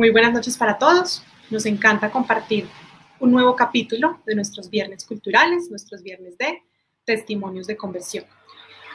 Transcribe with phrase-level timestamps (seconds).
[0.00, 1.22] Muy buenas noches para todos.
[1.50, 2.66] Nos encanta compartir
[3.18, 6.62] un nuevo capítulo de nuestros viernes culturales, nuestros viernes de
[7.04, 8.24] testimonios de conversión.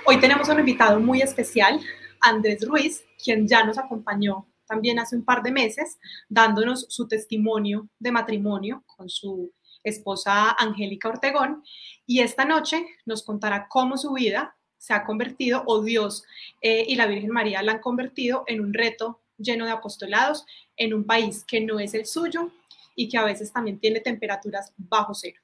[0.08, 1.80] Hoy tenemos un invitado muy especial,
[2.22, 7.88] Andrés Ruiz, quien ya nos acompañó también hace un par de meses, dándonos su testimonio
[8.00, 9.54] de matrimonio con su
[9.84, 11.62] esposa Angélica Ortegón.
[12.08, 16.24] Y esta noche nos contará cómo su vida se ha convertido, o Dios
[16.62, 20.46] eh, y la Virgen María la han convertido en un reto lleno de apostolados
[20.78, 22.52] en un país que no es el suyo
[22.96, 25.42] y que a veces también tiene temperaturas bajo cero.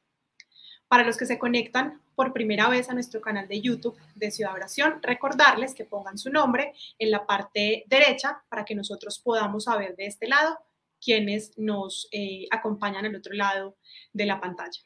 [0.88, 4.54] Para los que se conectan por primera vez a nuestro canal de YouTube de Ciudad
[4.54, 9.96] Oración, recordarles que pongan su nombre en la parte derecha para que nosotros podamos saber
[9.96, 10.58] de este lado
[11.04, 13.78] quienes nos eh, acompañan al otro lado
[14.14, 14.82] de la pantalla.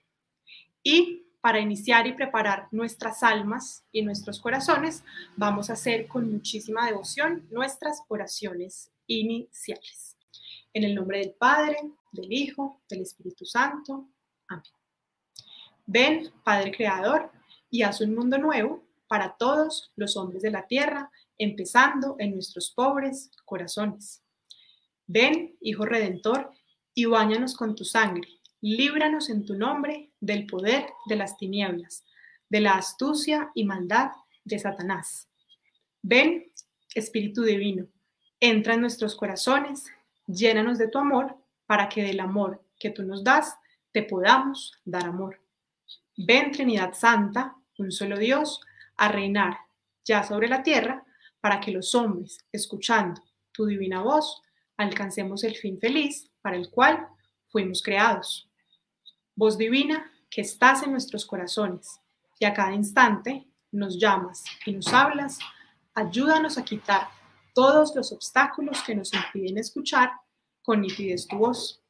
[0.82, 5.04] Y para iniciar y preparar nuestras almas y nuestros corazones,
[5.36, 10.18] vamos a hacer con muchísima devoción nuestras oraciones iniciales.
[10.74, 11.78] En el nombre del Padre,
[12.12, 14.10] del Hijo, del Espíritu Santo.
[14.48, 14.64] Amén.
[15.86, 17.32] Ven, Padre Creador,
[17.70, 22.72] y haz un mundo nuevo para todos los hombres de la tierra, empezando en nuestros
[22.72, 24.24] pobres corazones.
[25.08, 26.52] Ven, Hijo Redentor,
[26.94, 28.28] y báñanos con tu sangre.
[28.62, 32.04] Líbranos en tu nombre del poder de las tinieblas,
[32.50, 34.12] de la astucia y maldad
[34.44, 35.30] de Satanás.
[36.02, 36.52] Ven,
[36.96, 37.88] Espíritu Divino,
[38.50, 39.86] entra en nuestros corazones,
[40.28, 41.36] llénanos de tu amor,
[41.66, 43.58] para que del amor que tú nos das,
[43.92, 45.42] te podamos dar amor.
[46.18, 48.62] Ven, Trinidad Santa, un solo Dios,
[48.98, 49.58] a reinar
[50.04, 51.04] ya sobre la tierra,
[51.42, 54.42] para que los hombres, escuchando tu divina voz,
[54.78, 57.08] alcancemos el fin feliz para el cual
[57.48, 58.50] fuimos creados.
[59.36, 62.00] Voz divina que estás en nuestros corazones
[62.40, 65.40] y a cada instante nos llamas y nos hablas,
[65.94, 67.08] ayúdanos a quitar
[67.56, 70.12] todos los obstáculos que nos impiden escuchar
[70.62, 71.82] con nitidez tu voz.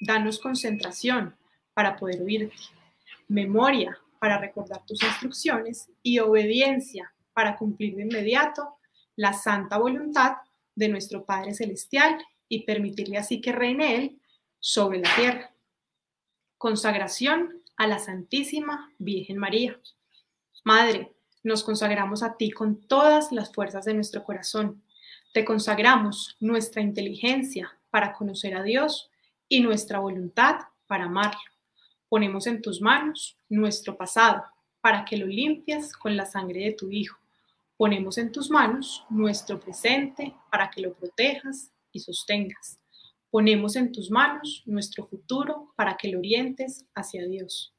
[0.00, 1.36] Danos concentración
[1.72, 2.56] para poder oírte,
[3.28, 8.76] memoria para recordar tus instrucciones y obediencia para cumplir de inmediato
[9.16, 10.36] la santa voluntad
[10.74, 14.20] de nuestro Padre Celestial y permitirle así que reine Él
[14.58, 15.54] sobre la tierra.
[16.58, 19.78] Consagración a la Santísima Virgen María.
[20.64, 21.12] Madre,
[21.44, 24.82] nos consagramos a ti con todas las fuerzas de nuestro corazón.
[25.34, 29.10] Te consagramos nuestra inteligencia para conocer a Dios
[29.48, 31.40] y nuestra voluntad para amarlo.
[32.08, 34.44] Ponemos en tus manos nuestro pasado
[34.80, 37.18] para que lo limpias con la sangre de tu Hijo.
[37.76, 42.78] Ponemos en tus manos nuestro presente para que lo protejas y sostengas.
[43.28, 47.74] Ponemos en tus manos nuestro futuro para que lo orientes hacia Dios.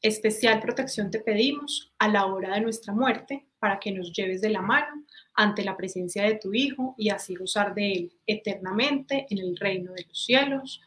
[0.00, 4.50] Especial protección te pedimos a la hora de nuestra muerte para que nos lleves de
[4.50, 9.38] la mano ante la presencia de tu Hijo y así gozar de Él eternamente en
[9.38, 10.82] el reino de los cielos.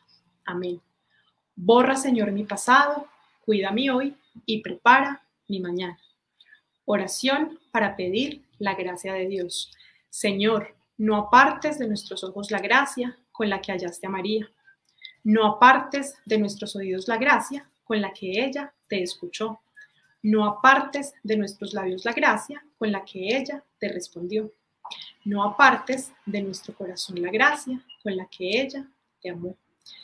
[0.46, 0.80] Amén.
[1.56, 3.08] Borra, Señor, mi pasado,
[3.44, 4.16] cuida mi hoy
[4.46, 5.98] y prepara mi mañana.
[6.86, 9.72] Oración para pedir la gracia de Dios.
[10.12, 14.48] Señor, no apartes de nuestros ojos la gracia con la que hallaste a María.
[15.24, 19.62] No apartes de nuestros oídos la gracia con la que ella te escuchó.
[20.22, 24.54] No apartes de nuestros labios la gracia con la que ella te respondió.
[25.26, 28.88] No apartes de nuestro corazón la gracia con la que ella
[29.22, 29.58] te amó.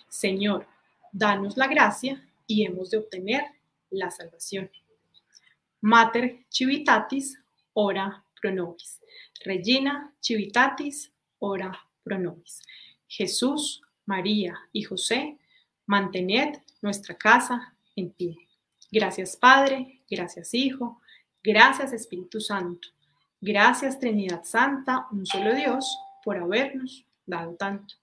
[0.09, 0.67] Señor,
[1.11, 3.43] danos la gracia y hemos de obtener
[3.89, 4.69] la salvación.
[5.81, 7.39] Mater Civitatis,
[7.73, 8.99] ora pro nobis.
[9.43, 11.71] Regina Civitatis, ora
[12.03, 12.61] pro nobis.
[13.07, 15.37] Jesús, María y José,
[15.85, 18.35] mantened nuestra casa en pie.
[18.91, 21.01] Gracias Padre, gracias Hijo,
[21.43, 22.87] gracias Espíritu Santo,
[23.41, 27.95] gracias Trinidad Santa, un solo Dios, por habernos dado tanto.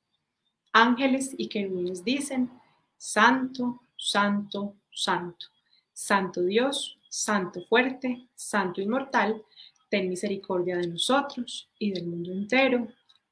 [0.73, 2.51] Ángeles y querubines dicen,
[2.97, 5.47] Santo, Santo, Santo,
[5.93, 9.43] Santo Dios, Santo fuerte, Santo inmortal,
[9.89, 12.87] ten misericordia de nosotros y del mundo entero.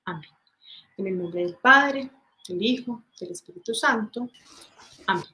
[0.05, 0.28] Amén.
[0.96, 2.10] En el nombre del Padre,
[2.49, 4.28] del Hijo, del Espíritu Santo.
[5.06, 5.25] Amén.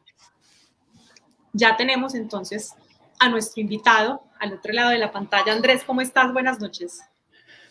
[1.53, 2.75] Ya tenemos entonces
[3.19, 5.52] a nuestro invitado al otro lado de la pantalla.
[5.52, 6.32] Andrés, ¿cómo estás?
[6.32, 7.00] Buenas noches.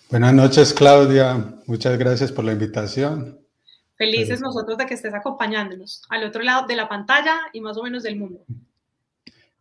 [0.09, 1.55] Buenas noches, Claudia.
[1.67, 3.39] Muchas gracias por la invitación.
[3.95, 7.83] Felices nosotros de que estés acompañándonos al otro lado de la pantalla y más o
[7.83, 8.43] menos del mundo.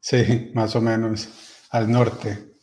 [0.00, 1.29] Sí, más o menos
[1.70, 2.55] al norte.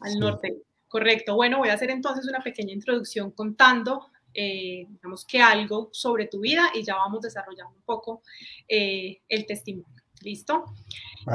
[0.00, 0.54] Al norte,
[0.86, 1.34] correcto.
[1.34, 6.40] Bueno, voy a hacer entonces una pequeña introducción contando, eh, digamos que algo sobre tu
[6.40, 8.22] vida y ya vamos desarrollando un poco
[8.68, 10.00] eh, el testimonio.
[10.22, 10.64] ¿Listo?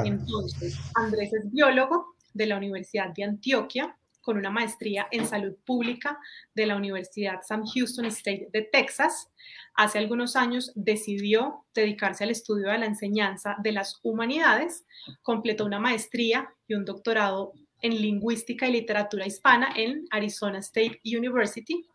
[0.04, 6.18] Entonces, Andrés es biólogo de la Universidad de Antioquia, con una maestría en salud pública
[6.54, 9.30] de la Universidad Sam Houston State de Texas.
[9.74, 14.84] Hace algunos años decidió dedicarse al estudio de la enseñanza de las humanidades,
[15.22, 21.88] completó una maestría y un doctorado en lingüística y literatura hispana en Arizona State University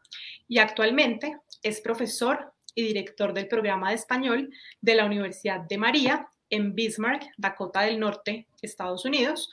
[0.47, 4.49] y actualmente es profesor y director del programa de español
[4.81, 9.49] de la Universidad de María en Bismarck, Dakota del Norte, Estados Unidos.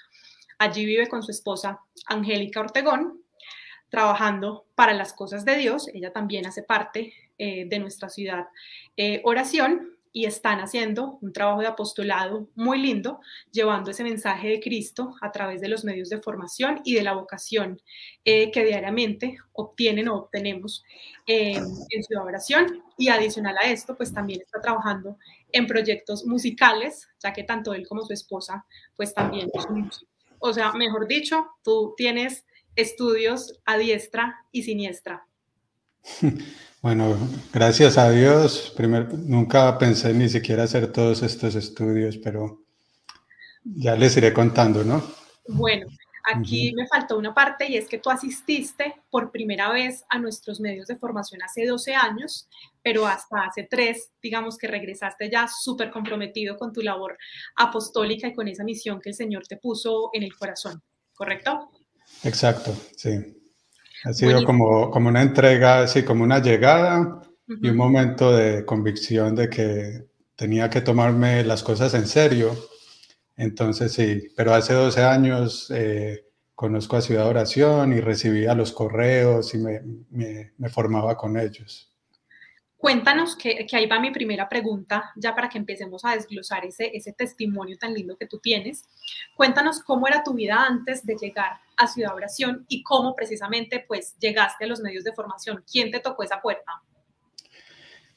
[0.62, 3.20] Allí vive con su esposa Angélica Ortegón,
[3.88, 5.88] trabajando para las cosas de Dios.
[5.92, 8.46] Ella también hace parte eh, de nuestra ciudad
[8.96, 13.18] eh, oración y están haciendo un trabajo de apostolado muy lindo,
[13.50, 17.14] llevando ese mensaje de Cristo a través de los medios de formación y de la
[17.14, 17.82] vocación
[18.24, 20.84] eh, que diariamente obtienen o obtenemos
[21.26, 21.64] en
[22.04, 22.84] Ciudad Oración.
[22.96, 25.18] Y adicional a esto, pues también está trabajando
[25.50, 28.64] en proyectos musicales, ya que tanto él como su esposa,
[28.94, 29.50] pues también
[30.42, 32.44] O sea, mejor dicho, tú tienes
[32.74, 35.26] estudios a diestra y siniestra.
[36.82, 37.16] Bueno,
[37.52, 38.72] gracias a Dios.
[38.76, 42.64] Primero, nunca pensé ni siquiera hacer todos estos estudios, pero
[43.62, 45.00] ya les iré contando, ¿no?
[45.46, 45.86] Bueno,
[46.24, 50.60] aquí me faltó una parte y es que tú asististe por primera vez a nuestros
[50.60, 52.48] medios de formación hace 12 años,
[52.82, 57.18] pero hasta hace tres, digamos que regresaste ya súper comprometido con tu labor
[57.56, 60.82] apostólica y con esa misión que el Señor te puso en el corazón,
[61.14, 61.70] ¿correcto?
[62.24, 63.38] Exacto, sí.
[64.04, 69.36] Ha sido como, como una entrega, así como una llegada y un momento de convicción
[69.36, 72.56] de que tenía que tomarme las cosas en serio.
[73.36, 79.54] Entonces sí, pero hace 12 años eh, conozco a Ciudad Oración y recibía los correos
[79.54, 79.80] y me,
[80.10, 81.92] me, me formaba con ellos.
[82.82, 86.90] Cuéntanos, que, que, ahí va mi primera pregunta, ya para que empecemos a desglosar ese,
[86.92, 88.84] ese testimonio tan lindo que tú tienes.
[89.36, 94.16] Cuéntanos cómo era tu vida antes de llegar a Ciudad Oración y cómo precisamente pues
[94.18, 95.62] llegaste a los medios de formación.
[95.70, 96.72] ¿Quién te tocó esa puerta?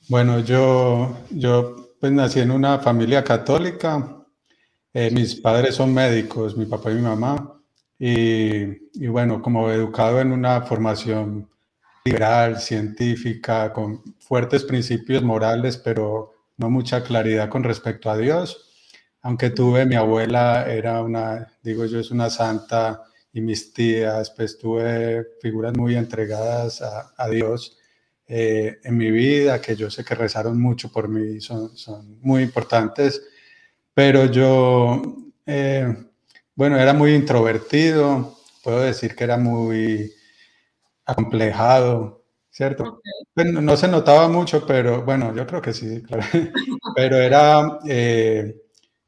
[0.09, 4.24] Bueno, yo, yo pues nací en una familia católica.
[4.97, 7.61] Eh, mis padres son médicos, mi papá y mi mamá.
[7.99, 11.49] Y, bueno, como educado en una formación
[12.05, 18.71] liberal, científica, con fuertes principios morales, pero no mucha claridad con respecto a Dios.
[19.21, 23.03] Aunque tuve, mi abuela era una, digo yo, es una santa
[23.33, 27.79] y mis tías, pues tuve figuras muy entregadas a, Dios
[28.27, 32.43] eh, en mi vida, que yo sé que rezaron mucho por mí, son, son muy
[32.43, 33.21] importantes,
[33.95, 35.01] pero yo,
[35.45, 35.87] eh,
[36.53, 40.11] bueno, era muy introvertido, puedo decir que era muy
[41.05, 43.01] acomplejado, ¿cierto?
[43.35, 46.23] no se notaba mucho, pero bueno, yo creo que sí, claro.
[46.93, 48.61] pero era, eh,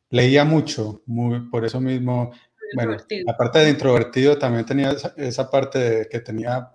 [0.09, 2.31] leía mucho, muy, por eso mismo,
[2.73, 2.95] bueno,
[3.27, 6.71] aparte de introvertido, también tenía esa, parte de que tenía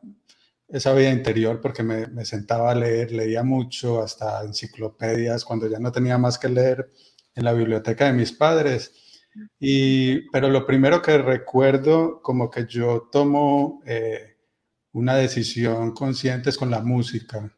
[0.69, 5.79] esa vida interior porque me, me, sentaba a leer, leía mucho, hasta enciclopedias, cuando ya
[5.79, 6.91] no tenía más que leer
[7.35, 8.93] en la biblioteca de mis padres.
[9.59, 13.83] Y, pero lo primero que recuerdo, como que yo tomo...
[13.87, 14.33] Eh,
[14.93, 17.51] una decisión consciente es con la música.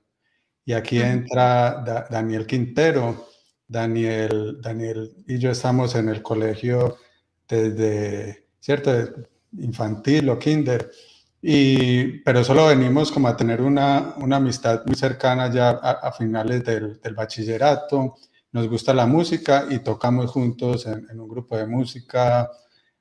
[0.64, 3.28] Y aquí entra Daniel Quintero.
[3.66, 6.97] Daniel, Daniel y yo estamos en el colegio
[7.49, 8.93] desde, ¿cierto?
[9.59, 10.90] Infantil o kinder.
[11.40, 16.64] Y, pero solo venimos como a tener una, una amistad muy cercana ya a, finales
[16.64, 18.16] del, del, bachillerato.
[18.54, 22.49] Nos gusta la música y tocamos juntos en, un grupo de música.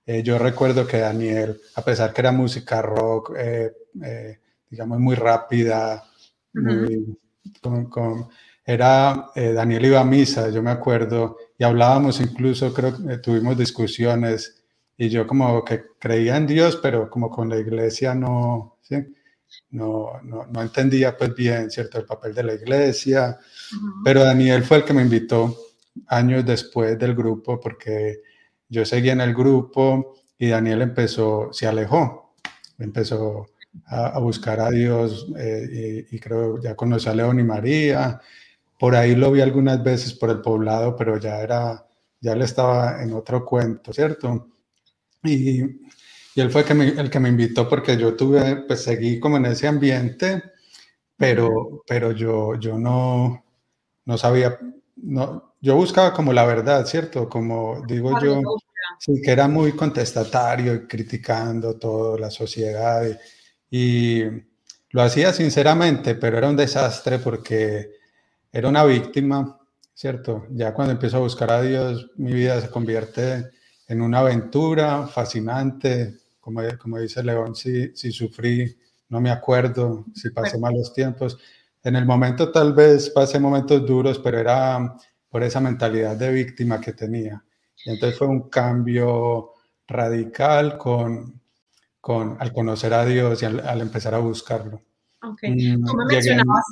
[0.04, 3.72] Eh, yo recuerdo que Daniel, a pesar que era música rock, eh,
[4.04, 6.04] eh, digamos, muy rápida,
[8.66, 13.56] era, eh, Daniel iba a misa, yo me acuerdo, y hablábamos incluso, creo que tuvimos
[13.56, 14.64] discusiones,
[14.98, 18.80] y yo como que creía en Dios, pero como con la iglesia no,
[19.72, 23.38] no, no, no, entendía pues bien, ¿cierto?, el papel de la iglesia,
[24.04, 25.58] pero Daniel fue el que me invitó
[26.08, 28.22] años después del grupo, porque
[28.70, 32.36] yo seguía en el grupo y Daniel empezó, se alejó,
[32.80, 33.48] empezó
[33.86, 38.20] a, buscar a Dios eh, y, creo ya conocí a León y María.
[38.80, 41.86] Por ahí lo vi algunas veces por el poblado, pero ya era,
[42.20, 44.50] ya él estaba en otro cuento, ¿cierto?
[45.24, 45.62] Y,
[46.36, 49.46] y él fue que el que me invitó porque yo tuve, pues seguí como en
[49.46, 50.44] ese ambiente,
[51.18, 53.44] pero, pero yo, yo no,
[54.06, 54.58] no sabía,
[54.98, 57.30] no, yo buscaba como la verdad, ¿cierto?
[57.30, 58.42] Como digo yo,
[59.00, 63.06] sí, que era muy contestatario y criticando toda la sociedad.
[63.70, 64.24] Y, y
[64.92, 67.92] lo hacía sinceramente, pero era un desastre porque
[68.52, 69.60] era una víctima,
[69.94, 70.48] ¿cierto?
[70.52, 73.50] Ya cuando empiezo a buscar a Dios, mi vida se convierte
[73.88, 80.30] en una aventura fascinante, como, como dice León, si, si sufrí, no me acuerdo, si
[80.30, 81.38] pasé malos tiempos.
[81.82, 84.94] En el momento tal vez pasé momentos duros, pero era
[85.30, 87.42] por esa mentalidad de víctima que tenía.
[87.86, 89.54] Y entonces fue un cambio
[89.88, 91.42] radical con,
[92.02, 94.82] con, al conocer a Dios y al, empezar a buscarlo.
[95.22, 96.66] Ok, mm, tú me mencionabas,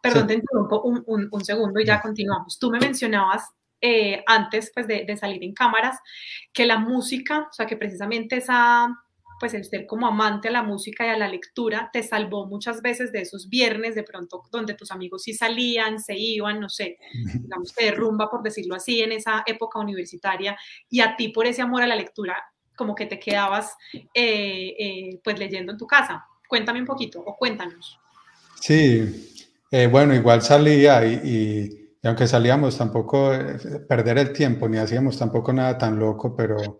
[0.00, 2.60] perdón, te interrumpo un, un, un, segundo y ya continuamos.
[2.60, 3.42] Tú me mencionabas
[3.80, 5.98] eh, antes pues, de, de, salir en cámaras
[6.52, 8.88] que la música, o sea, que precisamente esa,
[9.38, 12.80] pues el ser como amante a la música y a la lectura te salvó muchas
[12.82, 16.98] veces de esos viernes de pronto donde tus amigos sí salían, se iban, no sé,
[17.12, 20.56] digamos de rumba por decirlo así, en esa época universitaria
[20.88, 22.36] y a ti por ese amor a la lectura
[22.76, 23.74] como que te quedabas
[24.14, 26.24] eh, eh, pues leyendo en tu casa.
[26.48, 27.98] Cuéntame un poquito o cuéntanos.
[28.60, 33.32] Sí, eh, bueno, igual salía y, aunque salíamos tampoco
[33.88, 36.78] perder el tiempo, ni hacíamos tampoco nada tan loco, pero,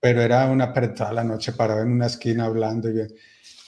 [0.00, 2.90] pero era una apretada la noche para en una esquina hablando.
[2.90, 3.06] Y,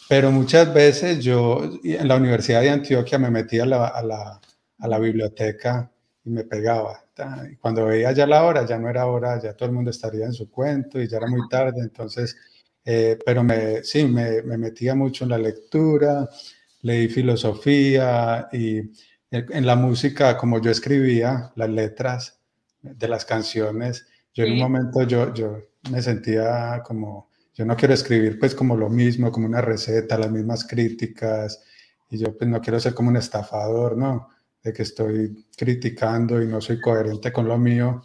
[0.09, 4.41] pero muchas veces yo en la Universidad de Antioquia me metía a la, a la,
[4.79, 5.91] a la biblioteca
[6.25, 7.05] y me pegaba.
[7.51, 10.25] Y cuando veía ya la hora, ya no era hora, ya todo el mundo estaría
[10.25, 12.37] en su cuento y ya era muy tarde, entonces,
[12.85, 16.29] eh, pero me, sí, me, me, metía mucho en la lectura,
[16.83, 18.81] leí filosofía y
[19.31, 22.41] en la música, como yo escribía las letras
[22.83, 27.95] de las canciones, yo en un momento yo, yo me sentía como, yo no quiero
[27.95, 31.63] escribir pues como lo mismo, como una receta, las mismas críticas,
[32.11, 34.29] y yo pues no quiero ser como un estafador, ¿no?
[34.63, 38.03] de que estoy criticando y no soy coherente con lo mío.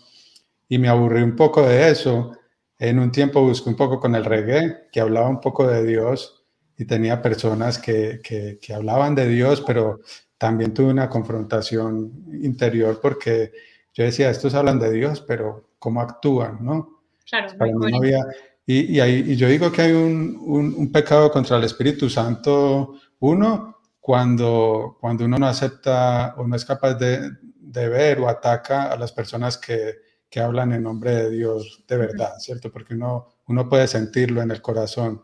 [0.68, 2.32] Y me aburrí un poco de eso.
[2.78, 6.46] En un tiempo busqué un poco con el reggae, que hablaba un poco de Dios
[6.78, 10.02] y tenía personas que, que, que hablaban de Dios, pero
[10.38, 13.52] también tuve una confrontación interior porque
[13.94, 16.60] yo decía, estos hablan de Dios, pero ¿cómo actúan?
[16.62, 16.95] ¿no?
[17.28, 18.26] Claro, no había,
[18.66, 22.96] y, y, y, yo digo que hay un, un, un, pecado contra el Espíritu Santo,
[23.20, 27.32] uno, cuando, cuando uno no acepta o no es capaz de,
[27.76, 29.96] de ver o ataca a las personas que,
[30.30, 32.72] que, hablan en nombre de Dios de verdad, ¿cierto?
[32.72, 35.24] Porque uno, uno puede sentirlo en el corazón.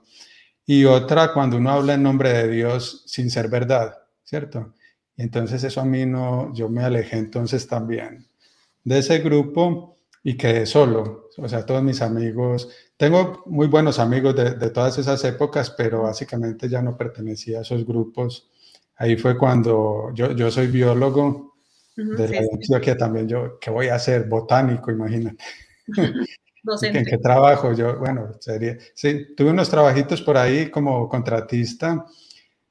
[0.66, 4.74] Y otra, cuando uno habla en nombre de Dios sin ser verdad, ¿cierto?
[5.16, 8.28] Y entonces eso a mí no, yo me alejé entonces también
[8.84, 11.21] de ese grupo y quedé solo.
[11.38, 16.04] O sea, todos mis amigos, tengo muy buenos amigos de, de todas esas épocas, pero
[16.04, 18.50] básicamente ya no pertenecía a esos grupos.
[18.98, 21.56] Ahí fue cuando yo, yo soy biólogo
[21.96, 24.28] de la Antioquia también, yo, ¿qué voy a hacer?
[24.28, 25.44] Botánico, imagínate.
[26.84, 27.74] ¿En qué trabajo?
[27.74, 32.06] Yo, bueno, sería, sí, tuve unos trabajitos por ahí como contratista,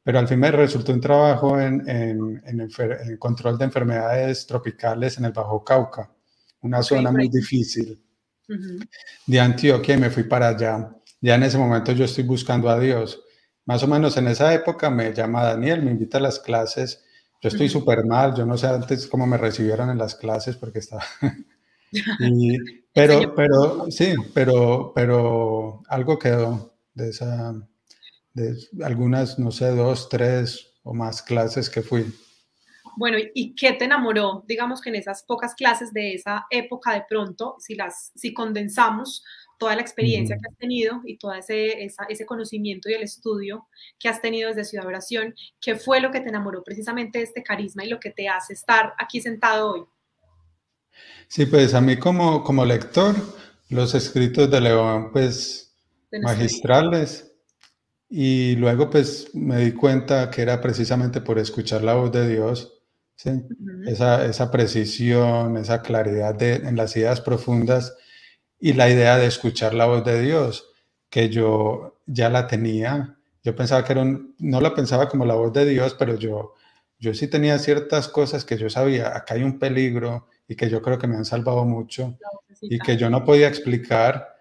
[0.03, 5.25] pero al fin me resultó un trabajo en, en, en, control de enfermedades tropicales en
[5.25, 6.11] el Bajo Cauca,
[6.63, 8.01] una zona muy difícil
[9.27, 10.91] de Antioquia y me fui para allá.
[11.21, 13.21] Ya en ese momento yo estoy buscando a Dios
[13.71, 17.05] más o menos en esa época me llama Daniel, me invita a las clases.
[17.41, 20.81] Yo estoy súper mal, yo no sé antes cómo me recibieron en las clases porque
[20.81, 21.05] estaba...
[22.93, 27.55] pero, pero, sí, pero, pero algo quedó de esa,
[28.35, 32.13] de algunas, no sé, dos, tres o más clases que fui.
[32.97, 37.05] Bueno, ¿y qué te enamoró, digamos que en esas pocas clases de esa época de
[37.09, 39.25] pronto, si las, si condensamos,
[39.59, 43.69] toda la experiencia que has tenido y todo ese, ese conocimiento y el estudio
[43.99, 47.43] que has tenido desde Ciudad Oración, ¿qué fue lo que te enamoró precisamente de este
[47.43, 49.85] carisma y lo que te hace estar aquí sentado hoy?
[51.29, 53.15] Sí, pues a mí como, como lector,
[53.69, 55.77] los escritos de León, pues
[56.11, 57.31] magistrales,
[58.11, 62.80] y luego pues me di cuenta que era precisamente por escuchar la voz de Dios,
[63.21, 63.31] ¿sí?
[63.87, 67.95] esa, esa, precisión, esa claridad de, en las ideas profundas
[68.59, 70.71] y la idea de escuchar la voz de Dios,
[71.11, 73.19] que yo ya la tenía.
[73.43, 76.55] Yo pensaba que era un, no la pensaba como la voz de Dios, pero yo,
[76.99, 80.81] yo sí tenía ciertas cosas que yo sabía, acá hay un peligro y que yo
[80.81, 82.17] creo que me han salvado mucho
[82.63, 84.35] y que yo no podía explicar,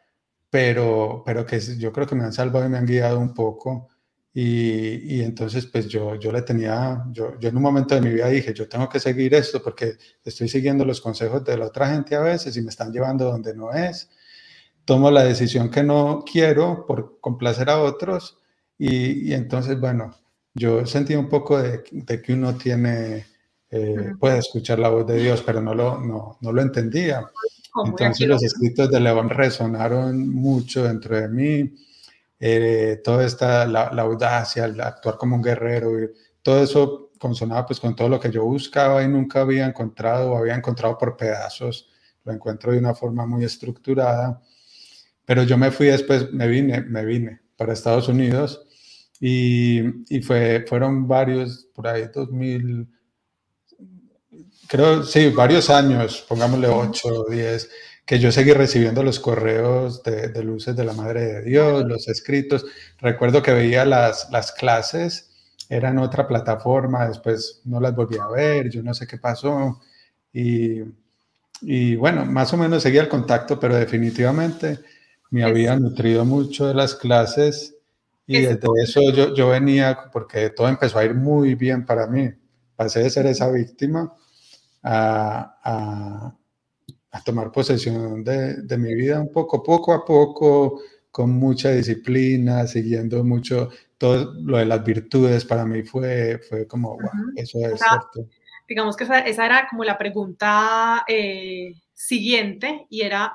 [0.49, 3.89] pero, pero que yo creo que me han salvado y me han guiado un poco.
[4.41, 8.09] Y, y, entonces, pues yo, yo le tenía, yo, yo en un momento de mi
[8.09, 11.91] vida dije, yo tengo que seguir esto porque estoy siguiendo los consejos de la otra
[11.91, 14.09] gente a veces y me están llevando donde no es.
[14.85, 18.37] Tomo la decisión que no quiero por complacer a otros
[18.77, 20.15] y, y entonces, bueno,
[20.53, 23.25] yo sentí un poco de, de que uno tiene,
[23.69, 27.29] eh, puede escuchar la voz de Dios, pero no lo, no, no lo entendía.
[27.85, 31.73] Entonces los escritos de León resonaron mucho dentro de mí
[32.39, 35.91] eh, toda esta, la, audacia, el actuar como un guerrero,
[36.41, 40.37] todo eso consonaba pues con todo lo que yo buscaba y nunca había encontrado o
[40.37, 41.89] había encontrado por pedazos,
[42.23, 44.41] lo encuentro de una forma muy estructurada,
[45.25, 48.65] pero yo me fui después, me vine, me vine, para Estados Unidos
[49.19, 49.81] y,
[50.15, 52.87] y, fue, fueron varios, por ahí 2000,
[54.69, 57.69] creo, sí, varios años, pongámosle 8 o 10,
[58.09, 62.07] que yo seguí recibiendo los correos de, de, Luces de la Madre de Dios, los
[62.07, 62.65] escritos.
[62.97, 65.29] Recuerdo que veía las, las clases,
[65.69, 69.79] eran otra plataforma, después no las volví a ver, yo no sé qué pasó.
[70.33, 70.81] Y,
[71.61, 74.79] y bueno, más o menos seguía el contacto, pero definitivamente
[75.29, 77.75] me había nutrido mucho de las clases
[78.25, 82.27] y desde eso yo, yo venía, porque todo empezó a ir muy bien para mí.
[82.75, 84.11] Pasé de ser esa víctima
[84.81, 86.38] a, a,
[87.11, 92.67] a tomar posesión de, de, mi vida un poco, poco a poco, con mucha disciplina,
[92.67, 95.45] siguiendo mucho todo lo de las virtudes.
[95.45, 98.29] Para mí fue, fue como, wow, eso es cierto.
[98.67, 103.33] Digamos que esa, esa, era como la pregunta eh, siguiente y era,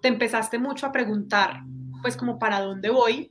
[0.00, 1.62] te empezaste mucho a preguntar,
[2.00, 3.30] pues como para dónde voy,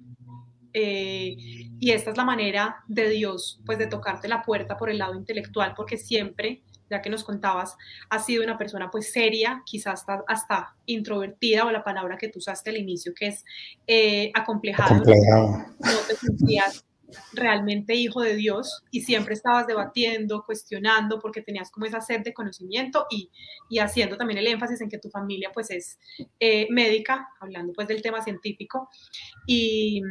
[0.79, 1.36] eh,
[1.79, 5.15] y esta es la manera de Dios, pues de tocarte la puerta por el lado
[5.15, 7.75] intelectual, porque siempre, ya que nos contabas,
[8.10, 12.39] has sido una persona pues seria, quizás hasta, hasta introvertida o la palabra que tú
[12.39, 13.46] usaste al inicio, que es
[13.88, 14.96] eh, acomplejado.
[14.96, 15.48] acomplejado.
[15.79, 16.86] No te sentías
[17.34, 22.34] realmente hijo de Dios y siempre estabas debatiendo, cuestionando, porque tenías como esa sed de
[22.34, 23.29] conocimiento y,
[23.70, 26.00] y haciendo también el énfasis en que tu familia pues es
[26.39, 28.89] eh, médica, hablando pues del tema científico
[29.45, 30.02] y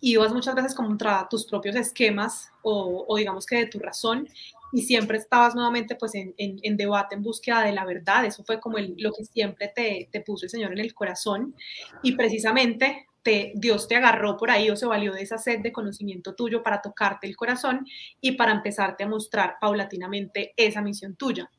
[0.00, 4.28] ibas muchas veces contra tus propios esquemas o, o, digamos que de tu razón
[4.72, 8.24] y siempre estabas nuevamente pues en, en, debate, en búsqueda de la verdad.
[8.24, 11.54] Eso fue como el, lo que siempre te, te, puso el Señor en el corazón
[12.02, 15.72] y precisamente te, Dios te agarró por ahí o se valió de esa sed de
[15.72, 17.86] conocimiento tuyo para tocarte el corazón
[18.20, 21.50] y para empezarte a mostrar paulatinamente esa misión tuya.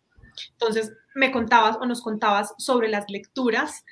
[0.52, 3.86] Entonces, me contabas o nos contabas sobre las lecturas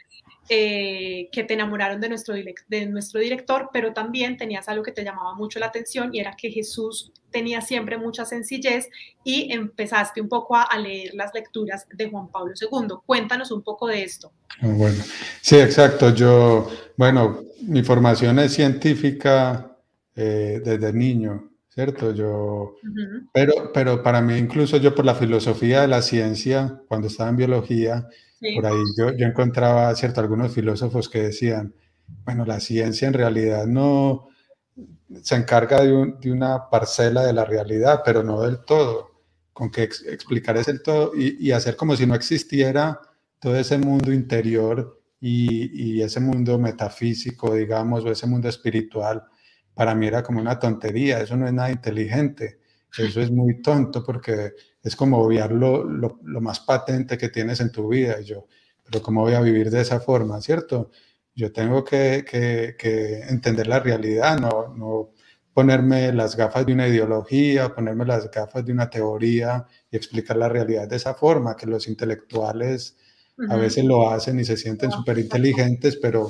[0.49, 2.36] eh, que te enamoraron de nuestro,
[2.67, 6.36] de nuestro director, pero también tenías algo que te llamaba mucho la atención y era
[6.38, 8.89] que Jesús tenía siempre mucha sencillez
[9.23, 12.95] y empezaste un poco a, a leer las lecturas de Juan Pablo II.
[13.06, 14.32] Cuéntanos un poco de esto.
[14.62, 15.01] Ah, bueno,
[15.41, 16.13] sí, exacto.
[16.13, 19.77] Yo, bueno, mi formación es científica
[20.15, 22.13] eh, desde niño, ¿cierto?
[22.13, 23.29] Yo, uh -huh.
[23.34, 27.38] pero, pero para mí, incluso yo por la filosofía de la ciencia, cuando estaba en
[27.38, 28.08] biología,
[28.43, 28.56] Sí.
[28.56, 31.73] Por ahí yo, yo encontraba, cierto, algunos filósofos que decían,
[32.25, 34.27] bueno, la ciencia en realidad no
[35.21, 39.21] se encarga de, un, de una parcela de la realidad, pero no del todo,
[39.53, 42.99] con que ex, explicar es el todo y, y, hacer como si no existiera
[43.39, 49.23] todo ese mundo interior y, y, ese mundo metafísico, digamos, o ese mundo espiritual,
[49.73, 52.60] para mí era como una tontería, eso no es nada inteligente,
[52.97, 54.51] eso es muy tonto porque
[54.84, 58.19] es como obviar lo, lo, lo, más patente que tienes en tu vida.
[58.22, 58.48] Y yo,
[58.84, 60.91] pero ¿cómo voy a vivir de esa forma, cierto?
[61.34, 65.12] Yo tengo que, que, que entender la realidad, no, no,
[65.54, 70.50] ponerme las gafas de una ideología, ponerme las gafas de una teoría y explicar la
[70.50, 72.98] realidad de esa forma, que los intelectuales
[73.38, 73.54] uh -huh.
[73.54, 76.30] a veces lo hacen y se sienten súper inteligentes, pero,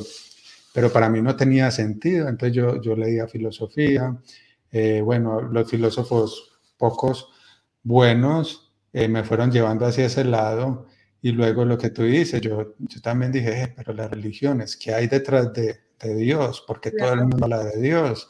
[0.74, 2.28] pero para mí no tenía sentido.
[2.28, 4.16] Entonces yo, yo leía filosofía,
[4.72, 7.30] eh, bueno, los filósofos pocos
[7.84, 10.88] buenos eh, me fueron llevando hacia ese lado
[11.22, 14.94] y luego lo que tú dices, yo, yo también dije, eh, pero las religiones, ¿qué
[14.94, 16.64] hay detrás de, de Dios?
[16.68, 17.14] Porque claro.
[17.14, 18.30] todo el mundo habla de Dios.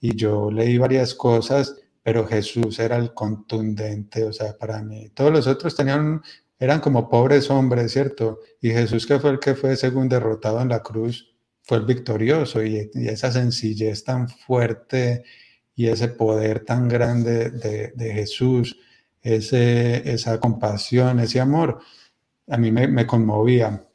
[0.00, 5.10] Y yo leí varias cosas, pero Jesús era el contundente, o sea, para mí.
[5.10, 6.22] Todos los otros tenían,
[6.58, 8.40] eran como pobres hombres, ¿cierto?
[8.60, 12.64] Y Jesús, que fue el que fue según derrotado en la cruz, fue el victorioso
[12.64, 15.24] y, y esa sencillez tan fuerte
[15.74, 18.78] y ese poder tan grande de, de Jesús,
[19.22, 21.80] ese, esa compasión, ese amor,
[22.48, 23.86] a mí me, me, conmovía.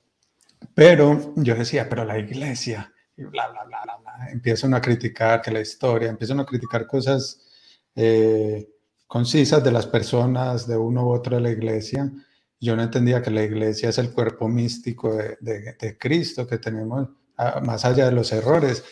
[0.73, 4.29] Pero yo decía, pero la iglesia, y bla, bla, bla, bla, bla.
[4.31, 7.41] Empiezan a criticar que la historia, empiezan a criticar cosas
[7.95, 8.69] eh,
[9.07, 12.11] concisas de las personas de uno u otro de la iglesia.
[12.59, 17.09] Yo no entendía que la iglesia es el cuerpo místico de, de, Cristo que tenemos,
[17.37, 18.83] a, más allá de los errores.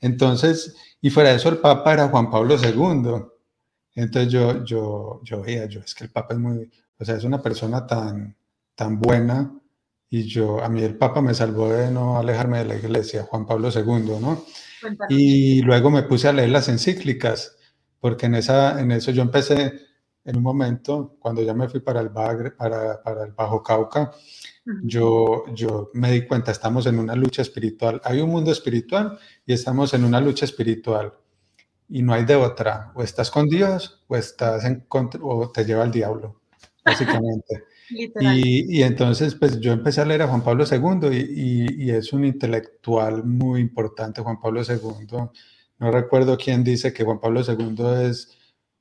[0.00, 3.24] Entonces, y fuera de eso, el Papa era Juan Pablo II.
[3.94, 7.24] Entonces yo, yo, yo veía, yo, es que el Papa es muy, o sea, es
[7.24, 8.36] una persona tan,
[8.74, 9.52] tan buena
[10.08, 13.46] y yo, a mí el Papa me salvó de no alejarme de la iglesia, Juan
[13.46, 14.44] Pablo II, ¿no?
[15.08, 17.56] Y luego me puse a leer las encíclicas,
[18.00, 19.72] porque en, esa, en eso yo empecé
[20.24, 24.12] en un momento, cuando ya me fui para el, Bagre, para, para el Bajo Cauca,
[24.82, 28.00] yo, yo me di cuenta, estamos en una lucha espiritual.
[28.04, 31.14] Hay un mundo espiritual y estamos en una lucha espiritual.
[31.88, 32.92] Y no hay de otra.
[32.94, 36.40] O estás con Dios o, estás en contra, o te lleva el diablo.
[36.84, 37.64] básicamente.
[37.90, 42.12] y, y, entonces, pues yo empecé a leer a Juan Pablo II y, y, es
[42.12, 45.18] un intelectual muy importante, Juan Pablo II.
[45.78, 48.36] No recuerdo quién dice que Juan Pablo II es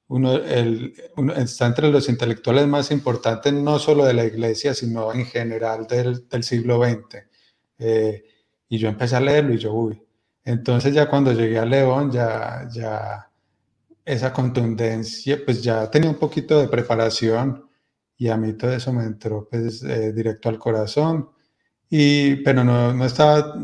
[0.08, 0.94] uno, el,
[1.38, 6.28] está entre los intelectuales más importantes, no solo de la iglesia, sino en general del,
[6.30, 7.24] del siglo XX.
[7.80, 8.24] Eh,
[8.70, 10.02] y yo empecé a leerlo y yo, uy.
[10.44, 13.32] Entonces ya cuando llegué a León, ya, ya
[14.06, 17.68] esa contundencia, pues ya tenía un poquito de preparación
[18.18, 21.32] y a mí todo eso me entró pues eh, directo al corazón.
[21.90, 23.56] Y, pero no, no estaba,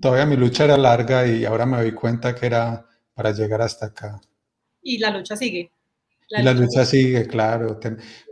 [0.00, 3.86] todavía mi lucha era larga y ahora me doy cuenta que era para llegar hasta
[3.86, 4.20] acá.
[4.82, 5.70] Y la lucha sigue.
[6.28, 7.78] La, y la lucha, sigue, claro.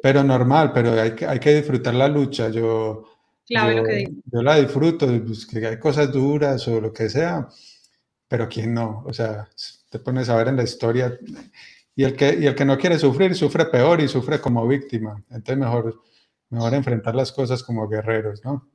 [0.03, 2.49] Pero normal, pero hay que, hay que disfrutar la lucha.
[2.49, 3.05] Yo,
[3.49, 7.49] yo, lo que yo la disfruto, pues, que hay cosas duras o lo que sea,
[8.27, 9.05] pero ¿quién no?
[9.07, 9.49] O sea,
[9.91, 11.19] te pones a ver en la historia
[11.97, 15.23] y el que, y el que no quiere sufrir, sufre peor y sufre como víctima.
[15.31, 16.03] Entonces mejor,
[16.51, 18.69] mejor enfrentar las cosas como guerreros, ¿no?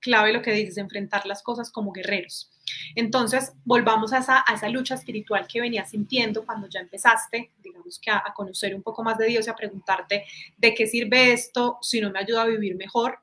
[0.00, 2.51] Clave lo que dices, enfrentar las cosas como guerreros.
[2.94, 8.22] Entonces, volvamos a esa, lucha espiritual que venías sintiendo cuando ya empezaste, digamos que a,
[8.34, 10.24] conocer un poco más de Dios y a preguntarte
[10.56, 13.18] de qué sirve esto si no me ayuda a vivir mejor,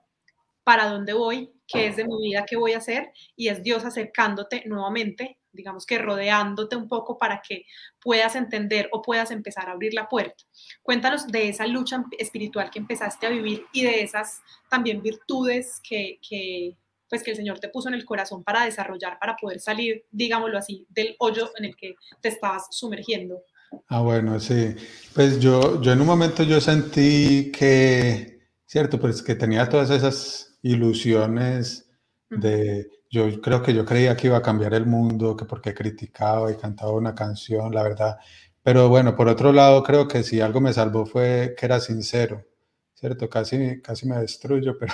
[0.63, 3.85] para dónde voy, qué es de mi vida, qué voy a hacer, y es Dios
[3.85, 7.65] acercándote nuevamente digamos que rodeándote un poco para que
[8.01, 10.43] puedas entender o puedas empezar a abrir la puerta.
[10.81, 16.19] Cuéntanos de esa lucha espiritual que empezaste a vivir y de esas también virtudes que,
[16.27, 16.75] que,
[17.09, 20.57] pues que el Señor te puso en el corazón para desarrollar, para poder salir, digámoslo
[20.57, 23.43] así, del hoyo en el que te estabas sumergiendo.
[23.87, 24.75] Ah, bueno, sí.
[25.13, 30.57] Pues yo, yo en un momento yo sentí que, cierto, pues que tenía todas esas
[30.61, 31.89] ilusiones
[32.29, 36.51] de yo creo que yo creía que iba a cambiar el mundo, que porque criticaba
[36.51, 38.17] y cantaba una canción, la verdad.
[38.61, 42.45] Pero bueno, por otro lado, creo que si algo me salvó fue que era sincero,
[42.93, 43.29] ¿cierto?
[43.29, 44.93] Casi, casi me destruyo, pero,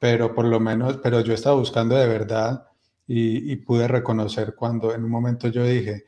[0.00, 2.66] pero por lo menos, pero yo estaba buscando de verdad
[3.06, 6.04] y, pude reconocer cuando en un momento yo dije,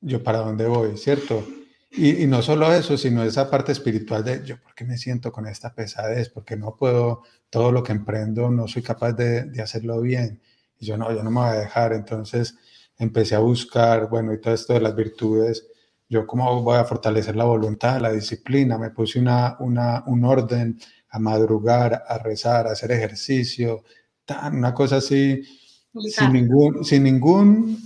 [0.00, 1.44] yo para dónde voy, ¿cierto?
[1.90, 5.46] Y, no solo eso, sino esa parte espiritual de yo, ¿por qué me siento con
[5.46, 6.30] esta pesadez?
[6.30, 10.40] Porque no puedo, todo lo que emprendo, no soy capaz de, de, hacerlo bien.
[10.78, 11.92] Y yo no, yo no me voy a dejar.
[11.92, 12.56] Entonces
[12.98, 15.66] empecé a buscar, bueno, y todo esto de las virtudes,
[16.08, 18.78] yo cómo voy a fortalecer la voluntad, la disciplina.
[18.78, 20.78] Me puse una, una, un orden
[21.16, 23.84] a madrugar, a rezar, a hacer ejercicio,
[24.26, 25.42] tan, una cosa así,
[26.10, 27.78] sin ningún, sin ningún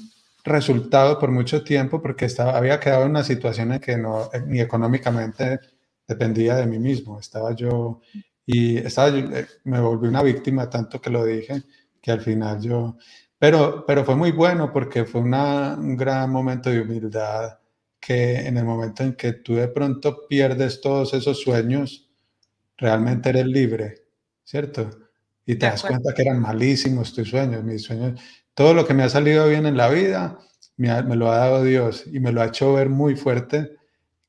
[0.45, 4.43] resultado por mucho tiempo porque estaba, había quedado en una situación en que no, eh,
[4.47, 5.61] ni económicamente
[6.09, 7.21] dependía de mí mismo.
[7.21, 8.01] Estaba yo
[8.45, 11.63] y estaba, eh, me volví una víctima tanto que lo dije
[12.03, 12.97] que al final yo,
[13.39, 17.59] pero, pero fue muy bueno porque fue una, un gran momento de humildad
[18.01, 22.10] que en el momento en que tú de pronto pierdes todos esos sueños,
[22.81, 24.07] realmente eres libre,
[24.43, 24.91] ¿cierto?
[25.47, 28.21] Y te das cuenta que eran malísimos tus sueños, mis sueños
[28.55, 30.39] todo lo que me ha salido bien en la vida
[30.77, 33.77] me, lo ha dado Dios y me lo ha hecho ver muy fuerte,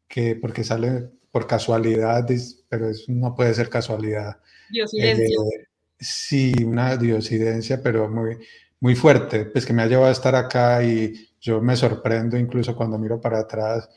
[0.07, 2.25] que porque sale por casualidad,
[2.69, 4.37] pero eso no puede ser casualidad.
[4.69, 5.25] Diosidencia.
[5.25, 5.67] Eh,
[5.99, 8.37] sí, una diosidencia, pero muy,
[8.79, 12.75] muy fuerte, pues que me ha llevado a estar acá y yo me sorprendo incluso
[12.75, 13.89] cuando miro para atrás,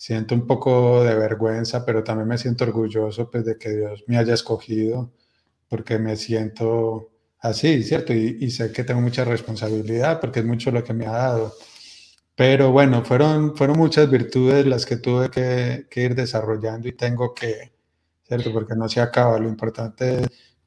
[0.00, 4.16] siento un poco de vergüenza, pero también me siento orgulloso pues de que Dios me
[4.16, 5.12] haya escogido,
[5.68, 7.10] porque me siento
[7.40, 8.14] así, ¿cierto?
[8.14, 11.54] Y, sé que tengo mucha responsabilidad porque es mucho lo que me ha dado.
[12.34, 17.34] Pero bueno, fueron, fueron muchas virtudes las que tuve que, que ir desarrollando y tengo
[17.34, 17.72] que,
[18.22, 18.54] ¿cierto?
[18.54, 19.38] Porque no se acaba.
[19.38, 20.22] Lo importante,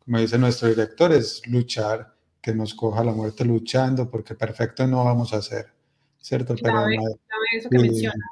[0.05, 5.03] como dice nuestro director, es luchar, que nos coja la muerte luchando, porque perfecto no
[5.05, 5.73] vamos a ser,
[6.19, 6.53] ¿cierto?
[6.61, 6.85] Pero,
[7.57, 8.25] eso que menciona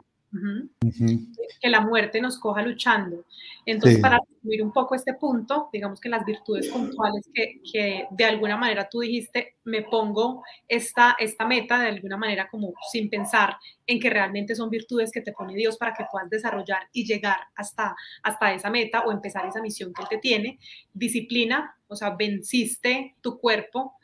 [1.62, 3.26] que la muerte nos coja luchando.
[3.66, 8.26] Entonces, para resumir un poco este punto, digamos que las virtudes puntuales que, que, de
[8.26, 13.58] alguna manera tú dijiste, me pongo esta, esta meta de alguna manera como sin pensar
[13.86, 17.38] en que realmente son virtudes que te pone Dios para que puedas desarrollar y llegar
[17.56, 20.60] hasta, hasta esa meta o empezar esa misión que Él te tiene.
[20.94, 23.96] Disciplina, o sea, venciste tu cuerpo,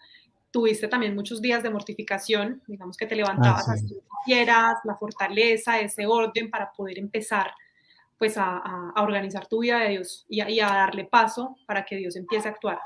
[0.52, 5.80] tuviste también muchos días de mortificación, digamos que te levantabas ah, así quieras, la fortaleza,
[5.80, 7.52] ese orden para poder empezar
[8.18, 8.58] pues a,
[8.96, 12.16] a, organizar tu vida de Dios y a, y a, darle paso para que Dios
[12.16, 12.80] empiece a actuar.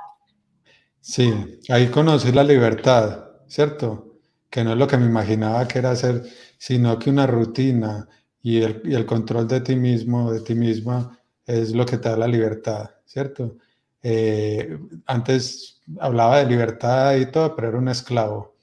[0.99, 1.33] Sí,
[1.69, 4.19] ahí conoces la libertad, ¿cierto?
[4.49, 6.23] Que no es lo que me imaginaba que era hacer,
[6.57, 8.07] sino que una rutina
[8.41, 12.09] y el, y el control de ti mismo, de ti misma, es lo que te
[12.09, 13.57] da la libertad, ¿cierto?
[14.03, 18.55] Eh, antes hablaba de libertad y todo, pero era un esclavo.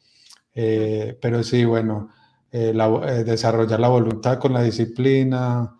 [0.54, 2.10] Eh, pero sí, bueno,
[2.50, 2.72] eh,
[3.24, 5.76] desarrollar la voluntad con la disciplina,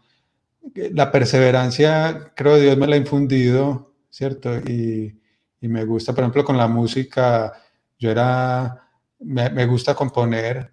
[0.75, 4.57] la perseverancia, creo Dios me la ha infundido, ¿cierto?
[4.59, 5.21] Y,
[5.61, 7.53] y me gusta, por ejemplo, con la música,
[7.99, 8.89] yo era,
[9.21, 10.73] me, me gusta componer,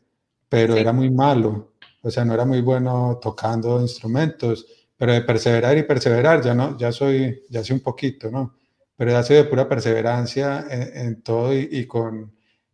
[0.50, 4.66] pero era muy malo, o sea, no era muy bueno tocando instrumentos,
[4.98, 8.56] pero de perseverar y perseverar, ya no, ya soy, ya soy un poquito, ¿no?
[8.96, 12.34] Pero ya soy de pura perseverancia en, todo y, con,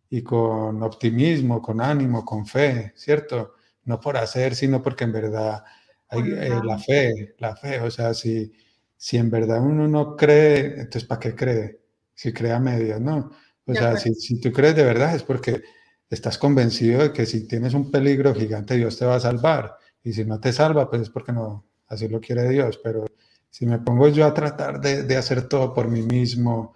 [0.10, 3.56] y con optimismo, con ánimo, con fe, ¿cierto?
[3.86, 5.64] No por hacer, sino porque en verdad
[6.10, 8.54] hay eh, la fe, la fe, o sea, si,
[8.96, 11.80] si en verdad uno no cree, entonces ¿para qué cree?
[12.14, 13.32] Si cree a medias, ¿no?
[13.66, 15.64] O sea, si, si tú crees de verdad es porque
[16.10, 19.78] estás convencido de que si tienes un peligro gigante, Dios te va a salvar.
[20.04, 22.80] Y si no te salva, pues es porque no, así lo quiere Dios.
[22.84, 23.06] Pero
[23.52, 26.74] si me pongo yo a tratar de, de hacer todo por mí mismo,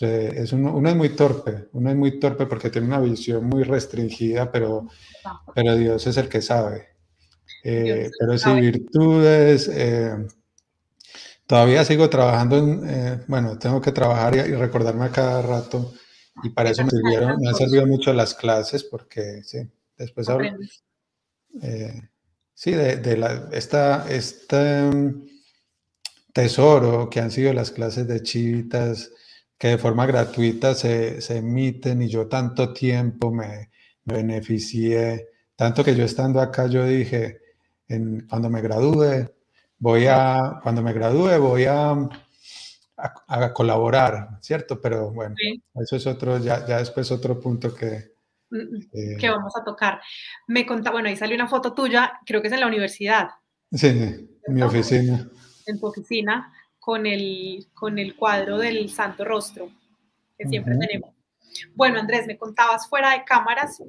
[0.00, 3.62] es uno, uno, es muy torpe, uno es muy torpe porque tiene una visión muy
[3.62, 4.88] restringida, pero,
[5.54, 6.88] pero Dios es el que sabe.
[7.62, 10.26] Eh, pero si virtudes, eh,
[11.46, 15.92] todavía sigo trabajando en, eh, bueno, tengo que trabajar y, y recordarme a cada rato
[16.42, 19.58] y para eso me, sirvieron, me han servido mucho las clases porque, sí,
[19.96, 20.48] después hablo,
[21.62, 22.00] eh,
[22.54, 25.33] sí, de, de, la, esta, mm,
[26.34, 29.12] tesoro que han sido las clases de chivitas,
[29.56, 33.70] que de forma gratuita se, se emiten y yo tanto tiempo me,
[34.04, 37.40] me, beneficié, tanto que yo estando acá yo dije,
[37.88, 39.30] en, cuando me gradúe,
[39.78, 41.96] voy a, cuando me gradúe voy a
[42.96, 44.80] a, colaborar, ¿cierto?
[44.80, 45.34] Pero bueno,
[45.74, 48.14] eso es otro, ya, ya después otro punto que,
[48.50, 50.00] mm, mm, eh, que vamos a tocar.
[50.48, 53.28] Me contaba, bueno, ahí salió una foto tuya, creo que es en la universidad.
[53.70, 55.28] Sí, en mi oficina.
[55.66, 59.70] En tu oficina, con el, con el cuadro del Santo Rostro,
[60.36, 61.10] que siempre tenemos.
[61.74, 63.82] Bueno, Andrés, me contabas fuera de cámaras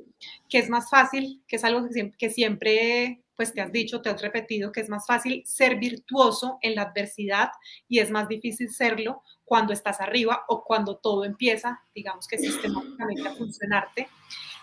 [0.48, 4.02] que es más fácil, que es algo que siempre, que siempre pues te has dicho,
[4.02, 7.50] te has repetido que es más fácil ser virtuoso en la adversidad
[7.88, 13.28] y es más difícil serlo cuando estás arriba o cuando todo empieza, digamos que sistemáticamente
[13.28, 14.08] a funcionarte.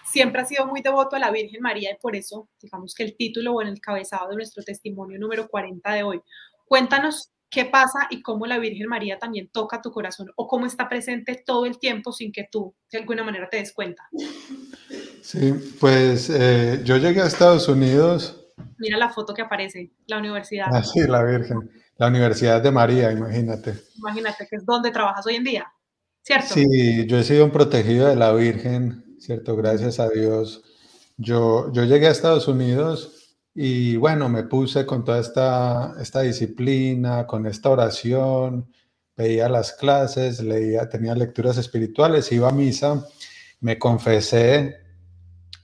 [0.06, 3.16] Siempre has sido muy devoto a la Virgen María y por eso, digamos que el
[3.16, 6.22] título o en el cabezado de nuestro testimonio número 40 de hoy.
[6.72, 10.88] Cuéntanos qué pasa y cómo la Virgen María también toca tu corazón o cómo está
[10.88, 14.08] presente todo el tiempo sin que tú de alguna manera te des cuenta.
[15.20, 18.46] Sí, pues eh, yo llegué a Estados Unidos
[18.78, 20.68] Mira la foto que aparece, la universidad.
[20.72, 21.70] Ah, sí, la Virgen.
[21.98, 23.74] La Universidad de María, imagínate.
[23.98, 25.66] Imagínate que es donde trabajas hoy en día,
[26.22, 26.54] ¿cierto?
[26.54, 29.56] Sí, yo he sido un protegido de la Virgen, ¿cierto?
[29.56, 30.62] Gracias a Dios.
[31.18, 33.21] Yo, yo llegué a Estados Unidos
[33.54, 38.70] y bueno, me puse con toda esta, esta disciplina, con esta oración,
[39.16, 43.06] veía las clases, leía, tenía lecturas espirituales, iba a misa,
[43.60, 44.82] me confesé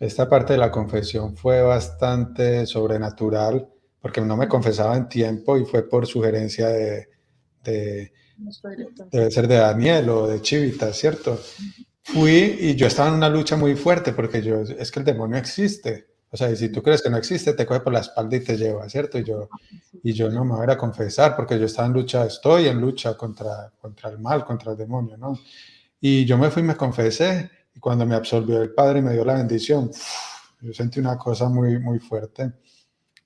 [0.01, 3.69] esta parte de la confesión fue bastante sobrenatural
[4.01, 7.09] porque no me confesaba en tiempo y fue por sugerencia de,
[7.65, 11.41] debe ser de Daniel o de Chivita, ¿cierto?
[12.05, 15.37] Fui y yo estaba en una lucha muy fuerte porque yo, es que el demonio
[15.37, 16.07] existe.
[16.31, 18.41] O sea, y si tú crees que no existe, te coge por la espalda y
[18.41, 19.19] te lleva, ¿cierto?
[19.19, 19.49] Y yo,
[20.03, 23.17] y yo no me voy a confesar porque yo estaba en lucha, estoy en lucha
[23.17, 25.39] contra, contra el mal, contra el demonio, ¿no?
[26.01, 29.13] Y yo me fui y me confesé y cuando me absolvió el Padre y me
[29.13, 29.91] dio la bendición,
[30.61, 32.53] yo sentí una cosa muy, muy fuerte.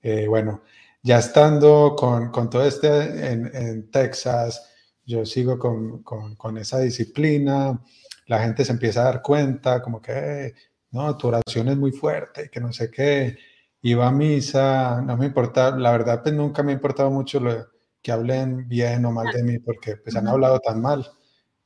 [0.01, 0.63] Eh, bueno,
[1.01, 4.69] ya estando con, con todo este en, en, Texas,
[5.05, 7.81] yo sigo con, con, con, esa disciplina,
[8.27, 10.53] la gente se empieza a dar cuenta, como que,
[10.93, 13.37] no, tu oración es muy fuerte, que no sé qué,
[13.81, 17.67] iba a misa, no me importa, la verdad, pues nunca me ha importado mucho lo,
[18.03, 21.09] que hablen bien o mal de mí, porque pues han hablado tan mal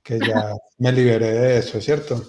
[0.03, 2.23] que ya me liberé de eso, ¿cierto?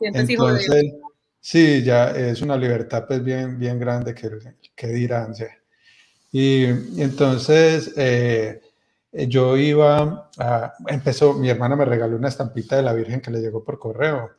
[0.00, 0.92] Entonces,
[1.40, 4.30] sí, ya es una libertad pues bien, bien grande que,
[4.74, 5.32] que dirán.
[6.32, 6.64] Y,
[7.00, 8.60] entonces eh,
[9.12, 13.40] yo iba, a, empezó, mi hermana me regaló una estampita de la Virgen que le
[13.40, 14.30] llegó por correo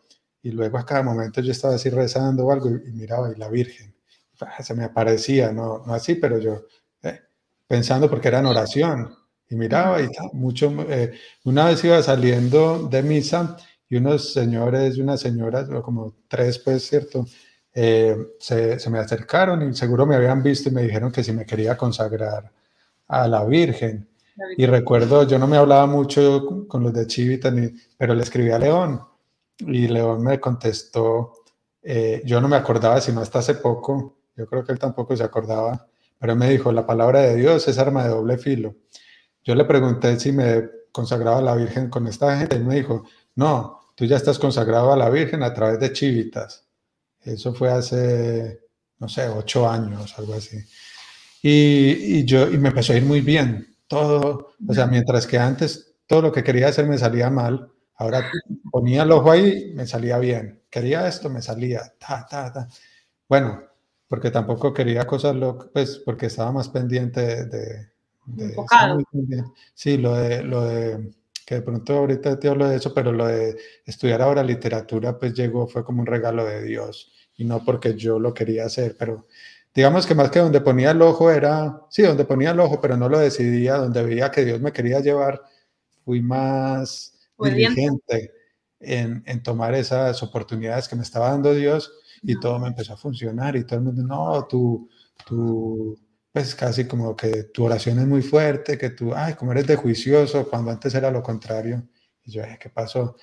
[0.43, 3.47] y luego a cada momento yo estaba así rezando o algo y, miraba y la
[3.47, 3.95] Virgen,
[4.41, 6.65] ah, se me aparecía, no, no así, pero yo
[7.01, 7.21] eh,
[7.65, 9.15] pensando porque era en oración
[9.49, 11.13] y miraba y mucho, eh,
[11.45, 13.55] una vez iba saliendo de misa
[13.87, 17.25] y unos señores y unas señoras, como tres, pues, ¿cierto?
[17.73, 21.31] Eh, se, se, me acercaron y seguro me habían visto y me dijeron que si
[21.31, 22.51] me quería consagrar
[23.07, 24.07] a la Virgen.
[24.57, 28.51] Y recuerdo, yo no me hablaba mucho con los de Chivita, ni, pero le escribí
[28.51, 28.99] a León
[29.59, 31.33] y León me contestó,
[31.81, 35.23] eh, yo no me acordaba sino hasta hace poco, yo creo que él tampoco se
[35.23, 35.87] acordaba,
[36.19, 38.75] pero me dijo, la palabra de Dios es arma de doble filo.
[39.43, 43.03] Yo le pregunté si me consagraba a la Virgen con esta gente y me dijo,
[43.35, 46.65] no, tú ya estás consagrado a la Virgen a través de chivitas.
[47.19, 48.61] Eso fue hace,
[48.99, 50.57] no sé, ocho años, algo así.
[51.41, 55.37] Y, y, yo, y me empezó a ir muy bien, todo, o sea, mientras que
[55.37, 58.29] antes todo lo que quería hacer me salía mal, ahora
[58.71, 62.67] ponía el ojo ahí, me salía bien, quería esto, me salía, ta, ta, ta.
[63.27, 63.63] Bueno,
[64.07, 67.87] porque tampoco quería cosas locas, pues porque estaba más pendiente de...
[68.25, 68.55] de,
[69.73, 71.11] sí, lo de, lo de,
[71.45, 75.33] que de pronto ahorita te hablo de eso, pero lo de estudiar ahora literatura, pues
[75.33, 79.27] llegó, fue como un regalo de Dios y no porque yo lo quería hacer, pero
[79.73, 82.95] digamos que más que donde ponía el ojo era, sí, donde ponía el ojo, pero
[82.95, 85.41] no lo decidía, donde veía que Dios me quería llevar,
[86.05, 87.12] fui más
[87.43, 88.31] diligente
[88.79, 92.97] en, en, tomar esas oportunidades que me estaba dando Dios y todo me empezó a
[92.97, 94.89] funcionar y todo el mundo, no, tú,
[95.25, 95.97] tú,
[96.31, 99.75] pues casi como que tu oración es muy fuerte, que tú, ay, como eres de
[99.75, 101.83] juicioso, cuando antes era lo contrario.
[102.25, 103.17] Y yo, ¿qué pasó?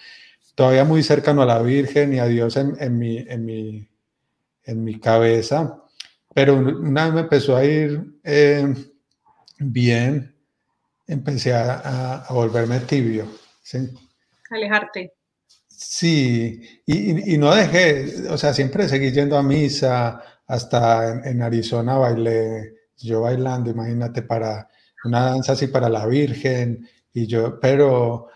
[0.55, 3.89] Todavía muy cercano a la Virgen y a Dios en, en mi, en, mi,
[4.65, 5.83] en mi cabeza,
[6.35, 8.75] pero una vez me empezó a ir eh,
[9.59, 10.37] bien,
[11.07, 13.27] empecé a, a, volverme tibio.
[13.63, 13.79] ¿sí?
[14.51, 15.15] Alejarte.
[15.69, 21.43] Sí, y, y, no dejé, o sea, siempre seguí yendo a misa, hasta en, en,
[21.43, 24.69] Arizona bailé, yo bailando, imagínate, para
[25.05, 28.29] una danza así para la Virgen, y yo, pero,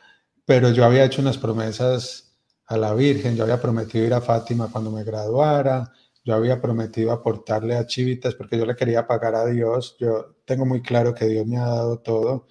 [0.46, 4.68] pero yo había hecho unas promesas a la Virgen, yo había prometido ir a Fátima
[4.72, 5.92] cuando me graduara,
[6.24, 9.96] yo había prometido aportarle a Chivitas porque yo le quería pagar a Dios.
[10.00, 12.46] Yo tengo muy claro que Dios me ha dado todo.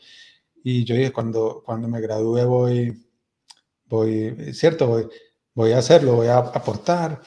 [0.63, 3.08] Y yo dije, cuando, cuando me gradúe voy,
[3.93, 5.08] voy, cierto, voy,
[5.53, 7.21] voy a hacerlo, voy a aportar.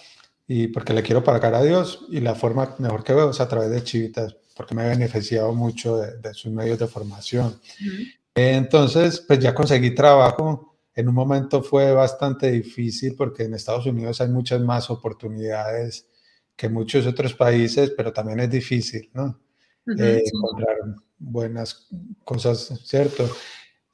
[0.49, 2.07] Y porque le quiero pagar a Dios.
[2.11, 5.53] Y la forma mejor que veo es a través de Chivitas, porque me ha beneficiado
[5.53, 7.47] mucho de, de sus medios de formación.
[7.47, 8.07] Uh -huh.
[8.35, 10.77] Entonces, pues ya conseguí trabajo.
[10.95, 16.07] En un momento fue bastante difícil porque en Estados Unidos hay muchas más oportunidades
[16.57, 19.25] que muchos otros países, pero también es difícil, ¿no?
[19.87, 20.31] Uh -huh, eh, sí.
[20.35, 20.77] Encontrar
[21.19, 21.89] buenas
[22.25, 23.29] cosas, ¿cierto?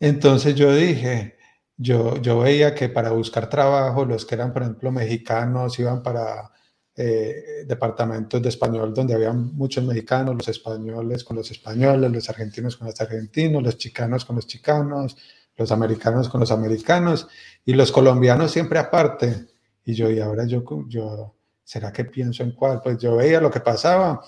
[0.00, 1.36] Entonces yo dije,
[1.76, 6.50] yo, yo veía que para buscar trabajo, los que eran, por ejemplo, mexicanos, iban para
[6.94, 12.76] eh, departamentos de español donde había muchos mexicanos, los españoles con los españoles, los argentinos
[12.76, 15.16] con los argentinos, los chicanos con los chicanos,
[15.56, 17.28] los americanos con los americanos
[17.64, 19.46] y los colombianos siempre aparte.
[19.84, 22.80] Y yo, y ahora yo, yo ¿será que pienso en cuál?
[22.82, 24.20] Pues yo veía lo que pasaba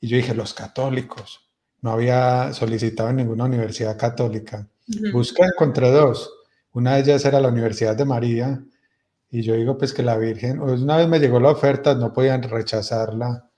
[0.00, 1.40] y yo dije, los católicos.
[1.80, 4.66] No había solicitado en ninguna universidad católica.
[4.88, 5.12] Uh -huh.
[5.12, 6.33] Busqué, encontré dos.
[6.74, 8.60] Una de ellas era la Universidad de María
[9.30, 12.12] y yo digo pues que la Virgen, pues una vez me llegó la oferta, no
[12.12, 13.48] podían rechazarla.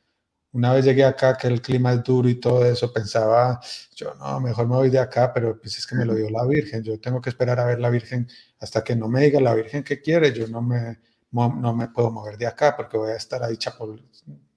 [0.52, 3.60] Una vez llegué acá, que el clima es duro y todo eso, pensaba,
[3.94, 6.46] yo no, mejor me voy de acá, pero pues es que me lo dio la
[6.46, 6.82] Virgen.
[6.82, 8.28] Yo tengo que esperar a ver la Virgen
[8.60, 10.32] hasta que no me diga la Virgen qué quiere.
[10.32, 10.98] Yo no me,
[11.32, 13.56] no me puedo mover de acá porque voy a estar ahí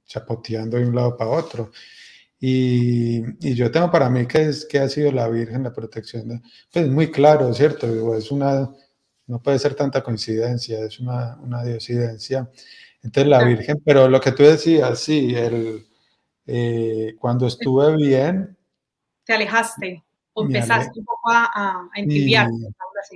[0.06, 1.72] chapoteando de un lado para otro.
[2.40, 6.28] Y, y, yo tengo para mí que, es, que ha sido la Virgen la protección,
[6.28, 8.16] de, pues muy claro, ¿cierto?
[8.16, 8.70] Es una,
[9.28, 12.50] no puede ser tanta coincidencia, es una, una diosidencia.
[13.04, 15.86] Entonces la Virgen, pero lo que tú decías, sí, el,
[16.46, 18.58] eh, cuando estuve bien...
[19.26, 22.56] Te alejaste o empezaste un poco a, a, a entibiarte.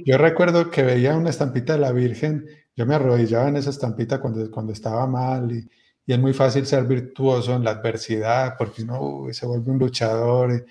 [0.06, 4.20] Yo recuerdo que veía una estampita de la Virgen yo me arrodillaba en esa estampita
[4.20, 5.70] cuando, cuando estaba mal y,
[6.06, 10.66] y es muy fácil ser virtuoso en la adversidad porque uno se vuelve un luchador,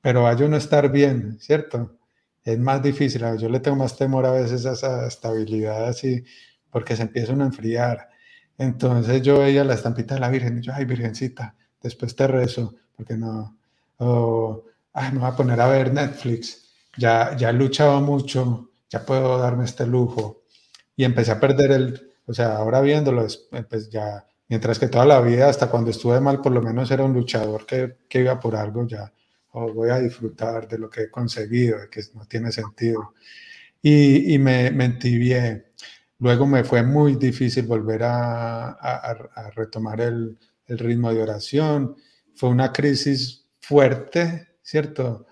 [0.00, 1.98] pero hay uno estar bien, ¿cierto?
[2.44, 6.24] Es más difícil, yo le tengo más temor a veces a esa estabilidad así
[6.70, 8.08] porque se empieza uno a enfriar.
[8.58, 12.74] Entonces yo veía la estampita de la Virgen y yo, ay, Virgencita, después te rezo,
[12.96, 13.56] porque no,
[13.98, 19.04] o, ay, me voy a poner a ver Netflix, ya, ya he luchado mucho, ya
[19.04, 20.42] puedo darme este lujo
[20.96, 23.26] y empecé a perder el, o sea, ahora viéndolo,
[23.68, 24.24] pues ya,
[24.54, 27.66] mientras que toda la vida, hasta cuando estuve mal, por lo menos era un luchador
[27.66, 29.12] que, que iba por algo, ya
[29.50, 33.14] oh, voy a disfrutar de lo que he conseguido, de que no tiene sentido.
[33.82, 35.72] Y, y me, me entibié.
[36.20, 40.38] Luego me fue muy difícil volver a, a, a retomar el,
[40.68, 41.96] el ritmo de oración.
[42.36, 45.26] Fue una crisis fuerte, ¿cierto?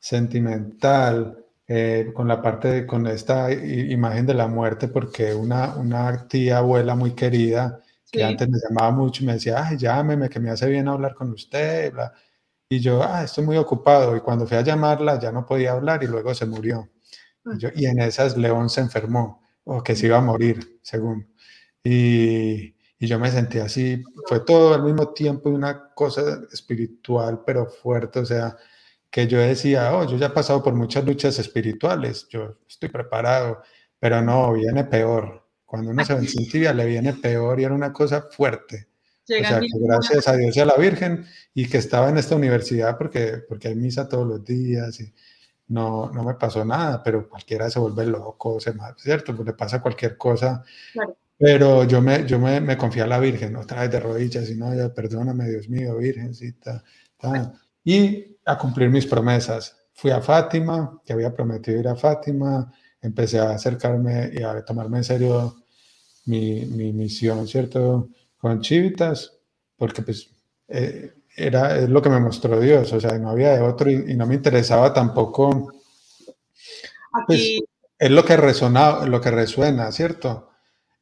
[0.00, 1.38] Sentimental,
[1.68, 6.58] eh, con la parte, de, con esta imagen de la muerte, porque una, una tía
[6.58, 7.80] abuela muy querida,
[8.16, 8.22] que sí.
[8.22, 11.30] antes me llamaba mucho y me decía, ay, llámeme, que me hace bien hablar con
[11.32, 12.12] usted, bla.
[12.68, 14.16] Y yo, ah, estoy muy ocupado.
[14.16, 16.88] Y cuando fui a llamarla ya no podía hablar y luego se murió.
[17.44, 21.28] Y, yo, y en esas León se enfermó, o que se iba a morir, según.
[21.84, 27.66] Y, y yo me sentí así, fue todo al mismo tiempo una cosa espiritual, pero
[27.66, 28.56] fuerte, o sea,
[29.10, 33.62] que yo decía, oh, yo ya he pasado por muchas luchas espirituales, yo estoy preparado,
[33.98, 35.45] pero no, viene peor.
[35.66, 38.88] Cuando uno se ve en tibia, le viene peor y era una cosa fuerte,
[39.28, 43.68] gracias a Dios y a la Virgen y que estaba en esta universidad porque, porque
[43.68, 45.12] hay misa todos los días y
[45.68, 49.34] no, no me pasó nada, pero cualquiera se vuelve loco, se ¿cierto?
[49.34, 50.62] Pues le pasa cualquier cosa.
[51.38, 54.54] Pero yo me, yo me, me confié a la Virgen, otra vez de rodillas, y
[54.54, 56.82] no, ya perdóname, Dios mío, Virgencita.
[57.84, 59.76] Y a cumplir mis promesas.
[59.92, 64.98] Fui a Fátima, que había prometido ir a Fátima, empecé a acercarme y a tomarme
[64.98, 65.56] en serio
[66.26, 68.08] mi, mi misión, ¿cierto?
[68.38, 69.32] Con Chivitas,
[69.76, 70.30] porque pues
[70.68, 74.16] eh, era es lo que me mostró Dios, o sea, no había de otro y,
[74.16, 75.72] no me interesaba tampoco.
[77.26, 77.60] Pues,
[77.98, 80.50] es lo que resonaba, lo que resuena, ¿cierto?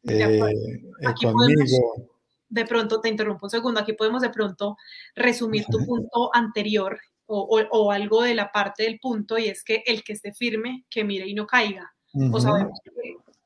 [0.07, 2.09] Eh, eh, conmigo.
[2.49, 4.77] de pronto, te interrumpo un segundo, aquí podemos de pronto
[5.15, 9.83] resumir tu punto anterior o, o, algo de la parte del punto y es que
[9.87, 11.91] el que esté firme, que mire y no caiga.
[12.33, 12.91] O sabemos que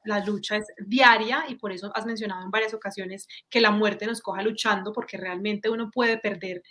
[0.04, 4.06] la lucha es diaria y por eso has mencionado en varias ocasiones que la muerte
[4.06, 6.62] nos coja luchando porque realmente uno puede perder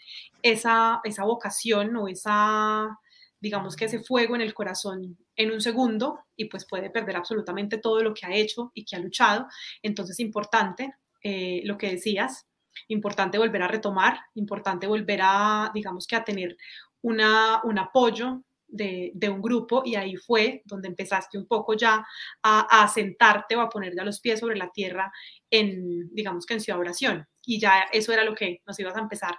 [0.41, 2.99] esa, esa vocación o esa,
[3.39, 7.78] digamos que ese fuego en el corazón en un segundo y pues puede perder absolutamente
[7.78, 9.47] todo lo que ha hecho y que ha luchado.
[9.82, 12.47] Entonces, importante eh, lo que decías,
[12.88, 16.58] importante volver a retomar, importante volver a, digamos que a tener
[17.02, 22.06] una, un apoyo de, un grupo y ahí fue donde empezaste un poco ya
[22.43, 25.12] a, a, sentarte o a poner ya los pies sobre la tierra
[25.50, 27.26] en, digamos que en Ciudad Oración.
[27.45, 29.36] Y ya eso era lo que nos ibas a empezar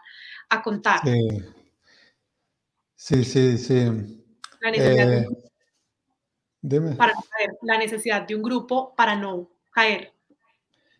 [0.49, 1.01] a contar.
[2.95, 4.25] Sí, sí, sí.
[4.61, 5.07] La necesidad,
[6.61, 10.13] de, eh, Para caer, la necesidad de un grupo para no caer.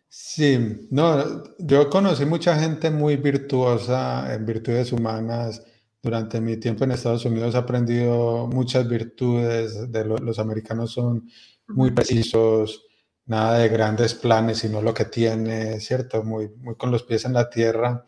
[0.07, 5.63] Sí, no, yo conocí mucha gente muy virtuosa en virtudes humanas
[6.01, 11.29] durante mi tiempo en Estados Unidos he aprendido muchas virtudes, de los americanos son
[11.67, 12.87] muy precisos,
[13.25, 16.23] nada de grandes planes, sino lo que tiene, ¿cierto?
[16.23, 18.07] Muy, muy con los pies en la tierra.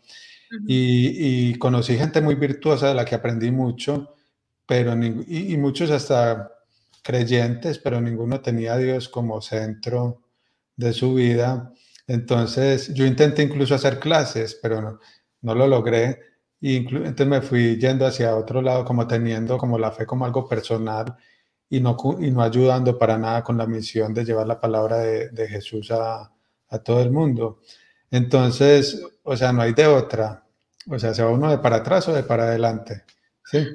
[0.66, 4.14] y, y, conocí gente muy virtuosa de la que aprendí mucho,
[4.66, 6.50] pero y, y, muchos hasta
[7.02, 10.22] creyentes, pero ninguno tenía a Dios como centro
[10.76, 11.72] de su vida.
[12.06, 15.00] Entonces yo intenté incluso hacer clases, pero no,
[15.42, 16.31] no lo logré
[16.62, 20.48] y entonces me fui yendo hacia otro lado, como teniendo como la fe como algo
[20.48, 21.16] personal
[21.68, 25.30] y no, y no ayudando para nada con la misión de llevar la palabra de,
[25.30, 26.32] de Jesús a,
[26.68, 27.58] a, todo el mundo.
[28.12, 30.44] Entonces, o sea, no hay de otra.
[30.88, 33.04] O sea, se va uno de para atrás o de para adelante.
[33.44, 33.66] ¿sí?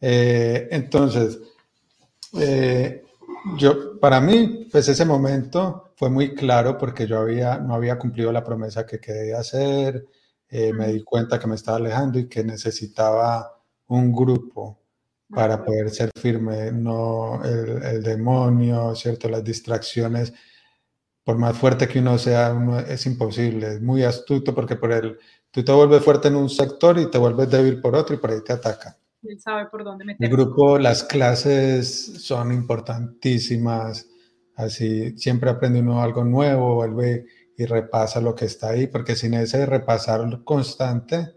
[0.00, 1.40] Eh, entonces,
[2.38, 3.02] eh,
[3.56, 8.30] yo, para mí, pues ese momento fue muy claro porque yo había, no había cumplido
[8.30, 10.06] la promesa que quería hacer,
[10.50, 14.78] eh, me di cuenta que me estaba alejando y que necesitaba un grupo
[15.30, 19.28] para poder ser firme, no el, demonio, ¿cierto?
[19.28, 20.32] Las distracciones,
[21.22, 25.18] por más fuerte que uno sea, uno es imposible, es muy astuto porque por el,
[25.50, 28.30] tú te vuelves fuerte en un sector y te vuelves débil por otro y por
[28.30, 28.96] ahí te ataca.
[29.22, 30.26] Él sabe por dónde meter.
[30.26, 34.08] El grupo, las clases son importantísimas,
[34.54, 37.26] así siempre aprende uno algo nuevo, vuelve
[37.58, 41.34] y repasa lo que está ahí, porque sin ese repasar constante,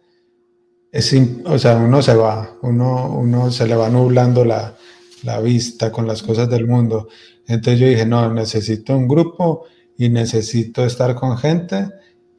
[0.91, 1.13] es,
[1.45, 4.77] o sea, uno se va, uno, uno se le va nublando la,
[5.23, 7.07] la vista con las cosas del mundo.
[7.47, 9.65] Entonces yo dije, no, necesito un grupo
[9.97, 11.89] y necesito estar con gente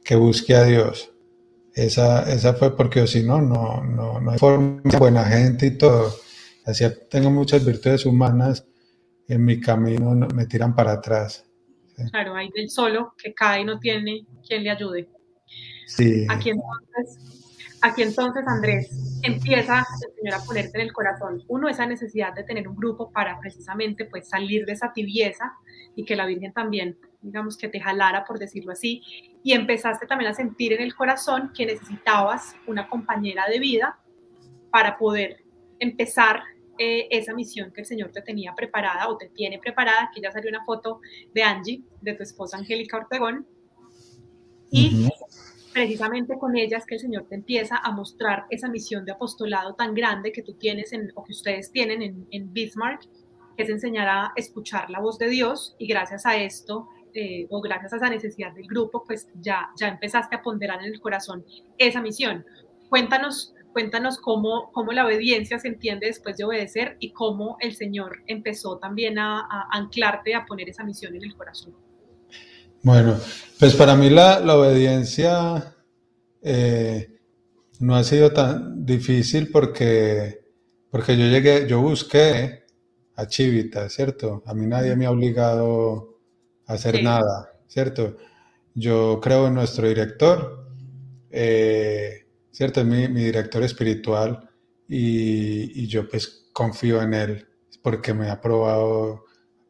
[0.01, 1.11] que busque a Dios.
[1.73, 6.13] Esa, esa fue porque si no, no, no, no hay forma, buena gente y todo.
[6.65, 8.65] Así tengo muchas virtudes humanas
[9.27, 11.45] en mi camino, me tiran para atrás.
[12.11, 15.09] Claro, hay del solo que cae y no tiene quien le ayude.
[15.87, 16.25] Sí.
[16.29, 18.89] Aquí entonces, aquí entonces, Andrés,
[19.21, 23.11] empieza el Señor a ponerte en el corazón, uno, esa necesidad de tener un grupo
[23.11, 25.53] para precisamente pues salir de esa tibieza
[25.95, 29.01] y que la Virgen también, digamos, que te jalara, por decirlo así,
[29.43, 33.99] y empezaste también a sentir en el corazón que necesitabas una compañera de vida
[34.71, 35.43] para poder
[35.79, 36.41] empezar
[36.83, 40.31] eh, esa misión que el Señor te tenía preparada o te tiene preparada, que ya
[40.31, 40.99] salió una foto
[41.33, 43.47] de Angie, de tu esposa Angélica Ortegón,
[44.71, 45.07] y
[45.71, 49.75] precisamente con ella es que el Señor te empieza a mostrar esa misión de apostolado
[49.75, 53.07] tan grande que tú tienes en, o que ustedes tienen en, en Bismarck,
[53.55, 55.75] que es enseñar a escuchar la voz de Dios.
[55.77, 59.87] Y gracias a esto eh, o gracias a esa necesidad del grupo, pues ya, ya
[59.87, 61.45] empezaste a ponderar en el corazón
[61.77, 62.45] esa misión.
[62.89, 68.19] Cuéntanos Cuéntanos cómo, cómo la obediencia se entiende después de obedecer y cómo el Señor
[68.27, 71.75] empezó también a, anclarte, a poner esa misión en el corazón.
[72.83, 73.17] Bueno,
[73.59, 75.75] pues para mí la, la obediencia
[76.41, 77.13] eh,
[77.79, 80.41] no ha sido tan difícil porque,
[80.91, 82.63] porque yo llegué, yo busqué
[83.15, 84.43] a Chivita, ¿cierto?
[84.45, 86.19] A mí nadie me ha obligado
[86.65, 88.17] a hacer nada, ¿cierto?
[88.75, 90.67] Yo creo en nuestro director,
[91.29, 92.22] eh,
[92.53, 92.81] ¿cierto?
[92.81, 94.49] Es mi, mi, director espiritual
[94.87, 97.47] y, yo pues confío en él
[97.81, 99.25] porque me ha probado,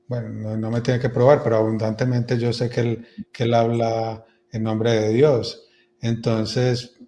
[0.07, 4.25] bueno, no, me tiene que probar, pero abundantemente yo sé que él, que él habla
[4.51, 5.67] en nombre de Dios.
[5.99, 6.99] Entonces,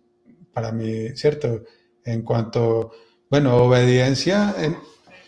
[0.51, 1.63] para mí, ¿cierto?
[2.03, 2.91] En cuanto,
[3.29, 4.55] bueno, obediencia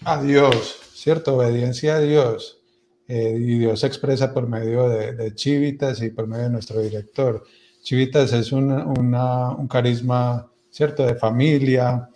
[0.03, 1.35] a Dios, ¿cierto?
[1.35, 2.63] Obediencia a Dios.
[3.07, 6.81] Eh, y Dios se expresa por medio de, de, Chivitas y por medio de nuestro
[6.81, 7.43] director.
[7.87, 11.05] Chivitas es una, una, un carisma, ¿cierto?
[11.05, 12.09] De familia.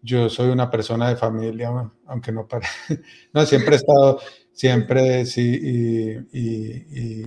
[0.00, 1.70] Yo soy una persona de familia,
[2.06, 2.48] aunque no.
[3.34, 4.20] No, siempre he estado,
[4.52, 7.24] siempre sí, y, y,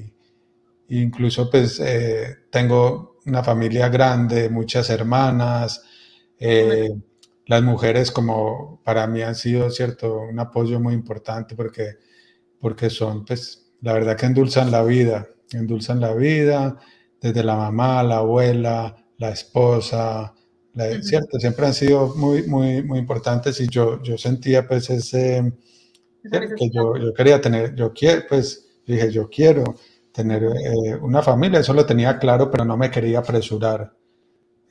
[0.88, 5.84] y incluso pues eh, tengo una familia grande, muchas hermanas.
[6.40, 6.90] Eh,
[7.46, 10.22] las mujeres como para mí han sido, ¿cierto?
[10.22, 11.98] Un apoyo muy importante porque,
[12.60, 16.80] porque son, pues, la verdad que endulzan la vida, endulzan la vida,
[17.22, 20.34] desde la mamá, la abuela, la esposa,
[20.74, 21.40] la, ¿cierto?
[21.40, 25.54] Siempre han sido muy, muy, muy importantes y yo, yo sentía pues ese,
[26.24, 29.64] que yo, yo quería tener, yo quiero, pues, dije, yo quiero
[30.12, 33.96] tener eh, una familia, eso lo tenía claro, pero no me quería apresurar.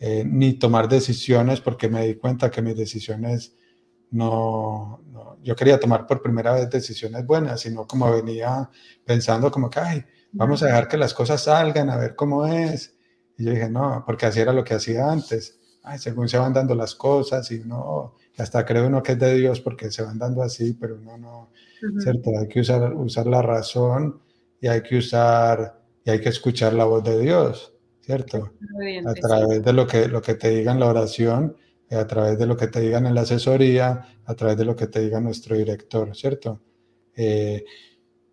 [0.03, 3.55] Eh, ni tomar decisiones porque me di cuenta que mis decisiones
[4.11, 5.05] no,
[5.43, 8.71] yo quería tomar por primera vez decisiones buenas, sino como venía
[9.05, 12.95] pensando como que, ay, vamos a dejar que las cosas salgan, a ver cómo es.
[13.37, 15.59] Y yo dije, no, porque así era lo que hacía antes.
[15.83, 19.35] Ay, según se van dando las cosas y no, hasta creo uno que es de
[19.35, 21.51] Dios porque se van dando así, pero uno no,
[22.01, 22.31] ¿cierto?
[22.39, 24.21] Hay que usar, usar la razón
[24.61, 27.75] y hay que usar y hay que escuchar la voz de Dios.
[28.11, 28.53] ¿cierto?
[29.07, 31.57] A través de lo que, lo que te diga en la oración,
[31.89, 34.75] eh, a través de lo que te digan en la asesoría, a través de lo
[34.75, 36.61] que te diga nuestro director, ¿cierto?
[37.15, 37.65] Eh,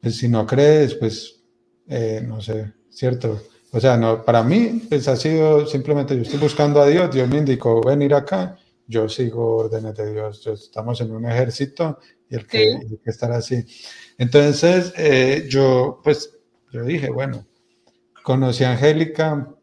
[0.02, 1.37] pues si no crees, pues
[1.88, 3.42] eh, no sé, ¿cierto?
[3.72, 7.28] O sea, no, para mí, pues ha sido simplemente, yo estoy buscando a Dios, Dios
[7.28, 8.58] me indicó venir acá,
[8.88, 13.32] yo sigo órdenes de Dios, estamos en un ejército y el que, el que estar
[13.32, 13.66] así.
[14.18, 14.94] Entonces,
[15.50, 16.38] yo, pues,
[16.72, 17.46] yo dije, bueno,
[18.24, 19.54] conocí a Angélica,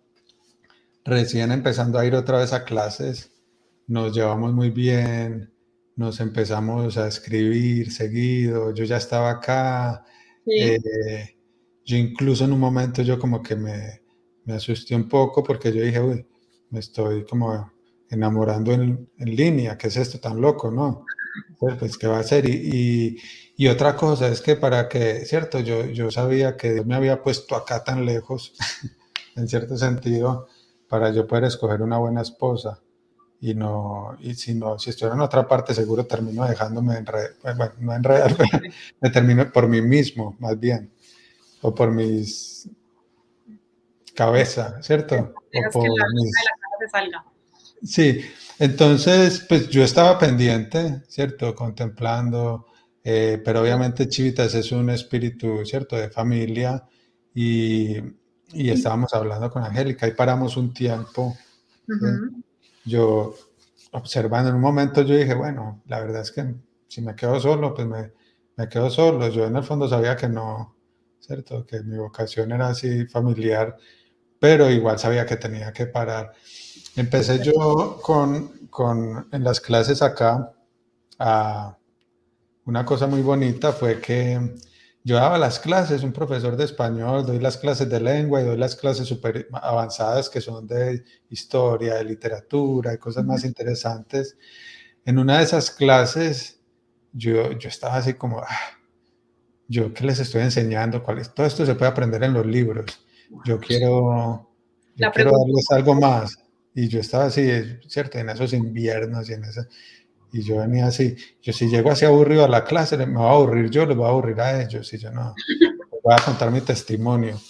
[1.04, 3.30] recién empezando a ir otra vez a clases,
[3.86, 5.52] nos llevamos muy bien,
[5.96, 10.04] nos empezamos a escribir seguido, yo ya estaba acá,
[10.46, 11.33] eh,
[11.84, 14.00] yo incluso en un momento yo como que me,
[14.44, 16.26] me, asusté un poco porque yo dije, uy,
[16.70, 17.72] me estoy como
[18.08, 21.04] enamorando en, en línea, ¿qué es esto tan loco, no?
[21.58, 22.48] Pues, pues ¿qué va a ser?
[22.48, 23.16] Y, y,
[23.56, 27.22] y, otra cosa es que para que, cierto, yo, yo sabía que Dios me había
[27.22, 28.54] puesto acá tan lejos,
[29.36, 30.46] en cierto sentido,
[30.88, 32.80] para yo poder escoger una buena esposa.
[33.40, 37.72] Y no, y si no, si estuviera en otra parte, seguro termino dejándome enredar, bueno,
[37.80, 38.34] no enredar,
[39.00, 40.93] me termino por mí mismo, más bien,
[41.64, 42.68] o por mis
[44.14, 45.16] cabeza, ¿cierto?
[45.16, 46.32] O por mis...
[47.82, 48.20] Sí,
[48.58, 51.54] entonces, pues yo estaba pendiente, ¿cierto?
[51.54, 52.66] Contemplando,
[53.02, 55.96] eh, pero obviamente Chivitas es un espíritu, ¿cierto?
[55.96, 56.84] De familia
[57.34, 57.98] y
[58.54, 61.36] y estábamos hablando con Angélica y paramos un tiempo.
[62.84, 63.34] Yo
[63.90, 66.54] observando en un momento, yo dije, bueno, la verdad es que
[66.86, 68.12] si me quedo solo, pues me,
[68.56, 69.28] me quedo solo.
[69.28, 70.73] Yo en el fondo sabía que no,
[71.26, 71.64] ¿cierto?
[71.66, 73.76] Que mi vocación era así familiar,
[74.38, 76.32] pero igual sabía que tenía que parar.
[76.96, 80.52] Empecé yo con, con en las clases acá,
[81.18, 81.76] a,
[82.66, 84.56] una cosa muy bonita fue que
[85.02, 88.56] yo daba las clases, un profesor de español, doy las clases de lengua y doy
[88.56, 94.38] las clases super avanzadas que son de historia, de literatura y cosas más interesantes.
[95.04, 96.60] En una de esas clases,
[97.12, 98.78] yo, yo estaba así como, ah,
[99.68, 101.34] yo qué les estoy enseñando, ¿Cuál es?
[101.34, 102.84] todo esto se puede aprender en los libros.
[103.44, 104.50] Yo quiero,
[104.96, 106.38] yo quiero darles algo más.
[106.74, 107.48] Y yo estaba así,
[107.86, 108.18] ¿cierto?
[108.18, 109.66] En esos inviernos y en esa
[110.34, 113.34] y yo venía así, yo si llego así aburrido a la clase, me va a
[113.34, 115.32] aburrir yo, les voy a aburrir a ellos, y yo no,
[116.02, 117.40] voy a contar mi testimonio.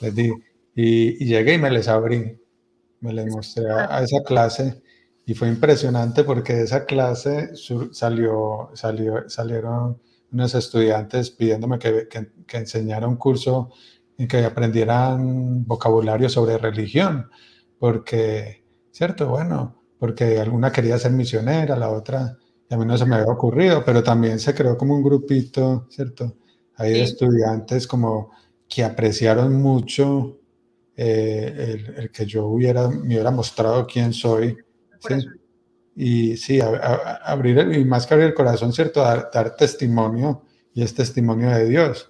[0.00, 0.30] Les di,
[0.76, 2.40] y, llegué y me les abrí,
[3.00, 4.80] me les mostré a, esa clase
[5.26, 7.50] y fue impresionante porque de esa clase
[7.90, 10.00] salió, salió, salieron
[10.32, 13.70] unos estudiantes pidiéndome que, que, que enseñara un curso
[14.18, 17.30] en que aprendieran vocabulario sobre religión,
[17.78, 19.28] porque, ¿cierto?
[19.28, 22.36] Bueno, porque alguna quería ser misionera, la otra,
[22.70, 26.36] a mí no se me había ocurrido, pero también se creó como un grupito, ¿cierto?
[26.76, 28.30] Hay de estudiantes como
[28.68, 30.38] que apreciaron mucho
[30.96, 34.56] eh, el, que yo hubiera, me hubiera mostrado quién soy,
[35.00, 35.14] ¿sí?
[36.00, 39.00] Y sí, abrir, y más que abrir el corazón, ¿cierto?
[39.00, 42.08] Dar, dar testimonio, y es testimonio de Dios.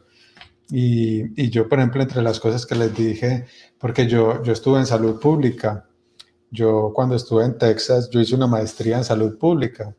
[0.70, 3.46] Y, y, yo, por ejemplo, entre las cosas que les dije,
[3.78, 5.88] porque yo, yo estuve en salud pública,
[6.50, 9.94] yo cuando estuve en Texas, yo hice una maestría en salud pública.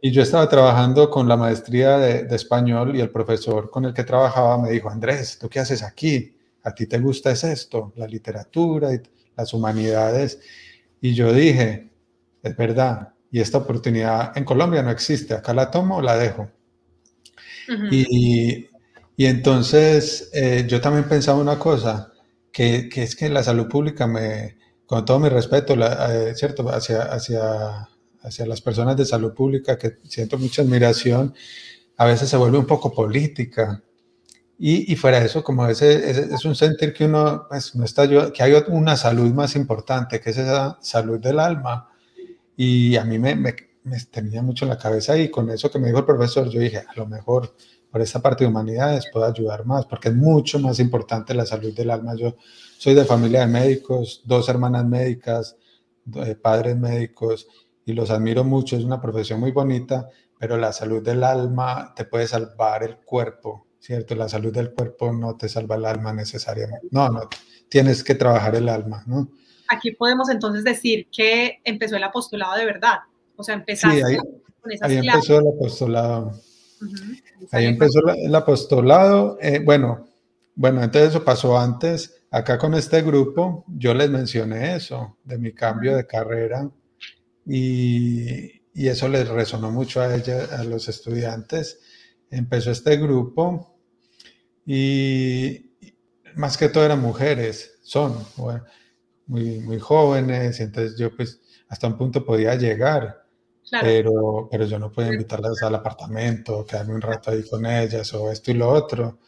[0.00, 4.04] Y yo estaba trabajando con la maestría de, español y el profesor con el que
[4.04, 6.36] trabajaba me dijo, Andrés, ¿tú qué haces aquí?
[6.62, 7.92] ¿A ti te gusta es esto?
[7.96, 9.00] La literatura y
[9.36, 10.40] las humanidades.
[11.00, 11.85] Y yo dije,
[12.48, 16.50] es verdad, y esta oportunidad en Colombia no existe, acá la tomo o la dejo.
[17.90, 18.68] y,
[19.16, 22.12] y, entonces eh, yo también pensaba una cosa,
[22.52, 26.68] que, que, es que la salud pública me, con todo mi respeto, la, eh, ¿cierto?
[26.68, 27.88] Hacia, hacia
[28.26, 31.34] hacia las personas de salud pública, que siento mucha admiración,
[31.96, 33.82] a veces se vuelve un poco política.
[34.58, 38.08] Y, y fuera de eso, como ese, es un sentir que uno pues, no está
[38.32, 41.88] que hay una salud más importante, que es esa salud del alma.
[42.56, 43.54] Y a mí me, me,
[43.84, 46.60] me tenía mucho en la cabeza y con eso que me dijo el profesor, yo
[46.60, 47.54] dije, a lo mejor
[47.90, 51.74] por esta parte de humanidades puedo ayudar más, porque es mucho más importante la salud
[51.74, 52.14] del alma.
[52.16, 52.36] Yo
[52.78, 55.56] soy de familia de médicos, dos hermanas médicas,
[56.14, 57.46] eh, padres médicos,
[57.84, 62.04] y los admiro mucho, es una profesión muy bonita, pero la salud del alma te
[62.04, 64.14] puede salvar el cuerpo, ¿cierto?
[64.14, 66.88] La salud del cuerpo no te salva el alma necesariamente.
[66.90, 67.28] No, no,
[67.68, 69.30] tienes que trabajar el alma, ¿no?
[69.68, 72.98] Aquí podemos entonces decir que empezó el apostolado de verdad,
[73.36, 74.16] o sea, empezaste sí, ahí,
[74.60, 76.32] con esas ahí empezó el apostolado.
[77.52, 79.38] Ahí empezó el apostolado.
[79.40, 80.08] Eh, bueno,
[80.54, 82.22] bueno, entonces eso pasó antes.
[82.30, 86.68] Acá con este grupo, yo les mencioné eso, de mi cambio de carrera
[87.46, 91.80] y, y, eso les resonó mucho a ella, a los estudiantes.
[92.30, 93.78] Empezó este grupo
[94.66, 95.70] y
[96.34, 98.14] más que todo eran mujeres, son
[99.26, 103.24] muy, muy jóvenes, y entonces yo pues hasta un punto podía llegar,
[103.70, 108.30] pero, pero yo no podía invitarlas al apartamento, quedarme un rato ahí con ellas o
[108.30, 109.18] esto y lo otro.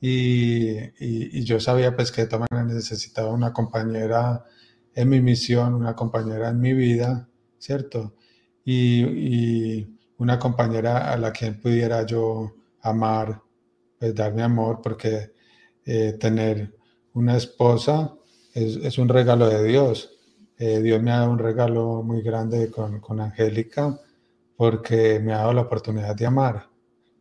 [0.00, 4.44] Y, y, y yo sabía pues que de todas maneras necesitaba una compañera
[4.94, 7.30] en mi misión, una compañera en mi vida
[7.60, 8.14] ¿cierto?
[8.64, 13.42] Y, una compañera a la que pudiera yo amar,
[13.98, 15.32] pues dar mi amor, porque
[15.86, 16.76] eh, tener
[17.14, 18.14] una esposa
[18.54, 20.10] es, un regalo de Dios.
[20.58, 23.98] Eh, Dios me ha dado un regalo muy grande con, con Angélica
[24.56, 26.68] porque me ha dado la oportunidad de amar.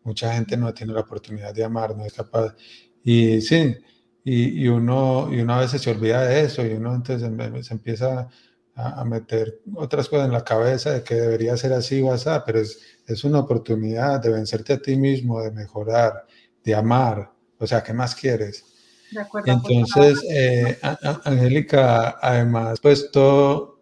[0.04, 2.56] Mucha gente no tiene la oportunidad de amar, no es capaz.
[3.04, 3.76] Y sí,
[4.24, 7.30] y, y uno, y uno a veces se olvida de eso y uno entonces
[7.66, 8.30] se empieza
[8.76, 12.60] a, meter otras cosas en la cabeza de que debería ser así o así, pero
[12.60, 16.26] es, es una oportunidad de vencerte a ti mismo, de mejorar,
[16.64, 17.32] de amar.
[17.58, 18.64] O sea, ¿qué más quieres?
[19.12, 20.78] De acuerdo, Entonces, eh,
[21.24, 23.80] Angélica, además, pues todo,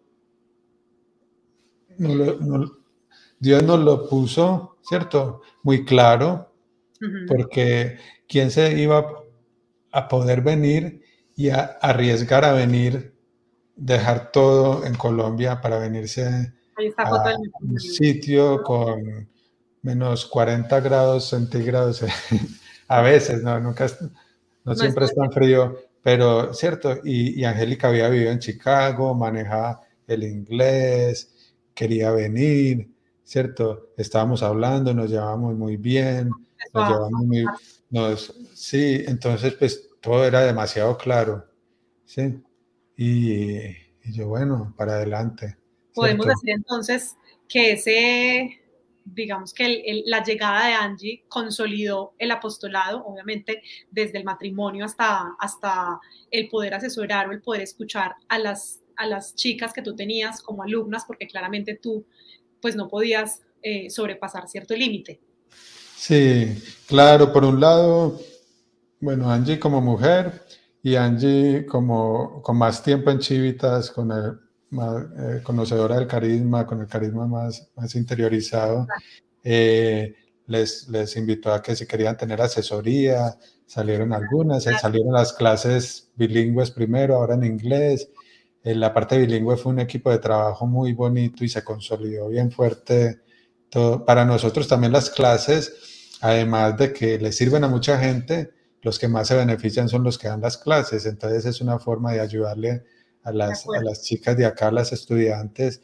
[3.39, 5.41] Dios nos lo puso, ¿cierto?
[5.63, 6.53] Muy claro,
[7.27, 7.97] porque
[8.27, 9.05] ¿quién se iba
[9.91, 11.01] a poder venir
[11.35, 13.17] y a arriesgar a venir
[13.77, 16.53] dejar todo en Colombia para venirse
[16.97, 19.29] a un sitio con
[19.83, 22.03] menos 40 grados centígrados
[22.87, 23.87] a veces, no, nunca,
[24.67, 29.81] no, siempre es tan frío, pero cierto, y, y Angélica había vivido en Chicago, manejaba
[30.07, 32.89] el inglés, quería venir,
[33.23, 33.89] ¿cierto?
[33.97, 36.29] Estábamos hablando, nos llevábamos muy bien,
[36.73, 37.45] nos llevamos muy,
[37.89, 41.45] nos, sí, entonces pues todo era demasiado claro,
[42.05, 42.41] ¿sí?
[42.95, 43.75] Y,
[44.11, 45.57] yo, bueno, para adelante.
[45.93, 47.15] Podemos decir entonces
[47.47, 48.61] que ese,
[49.13, 55.99] digamos que la llegada de Angie consolidó el apostolado, obviamente desde el matrimonio hasta, hasta
[56.31, 60.41] el poder asesorar o el poder escuchar a las, a las chicas que tú tenías
[60.41, 62.05] como alumnas, porque claramente tú
[62.61, 65.19] pues no podías eh, sobrepasar cierto límite.
[65.95, 68.19] Sí, claro, por un lado,
[68.99, 70.43] bueno, Angie como mujer,
[70.83, 74.39] y Angie, como con más tiempo en Chivitas, con el,
[74.69, 78.87] más, eh, conocedora del carisma, con el carisma más, más interiorizado,
[79.43, 80.15] eh,
[80.47, 86.09] les, les invitó a que si querían tener asesoría, salieron algunas, eh, salieron las clases
[86.15, 88.09] bilingües primero, ahora en inglés.
[88.63, 92.51] En la parte bilingüe fue un equipo de trabajo muy bonito y se consolidó bien
[92.51, 93.19] fuerte.
[93.69, 94.05] Todo.
[94.05, 98.51] Para nosotros también las clases, además de que les sirven a mucha gente,
[98.81, 101.05] los que más se benefician son los que dan las clases.
[101.05, 102.83] Entonces es una forma de ayudarle
[103.27, 105.81] a las, a las chicas de acá, a las estudiantes.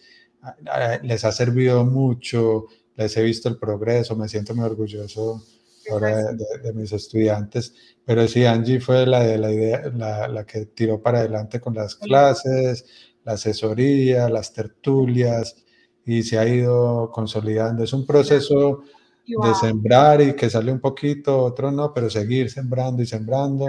[1.04, 5.44] les ha servido mucho, les he visto el progreso, me siento muy orgulloso
[5.92, 7.74] ahora de, mis estudiantes.
[8.06, 11.74] Pero sí, Angie fue la, de la, idea, la, la que tiró para adelante con
[11.74, 12.86] las clases,
[13.26, 15.58] la asesoría, las tertulias
[16.06, 17.84] y se ha ido consolidando.
[17.84, 18.84] Es un proceso
[19.26, 23.68] de sembrar y que sale un poquito, otro no, pero seguir sembrando y sembrando.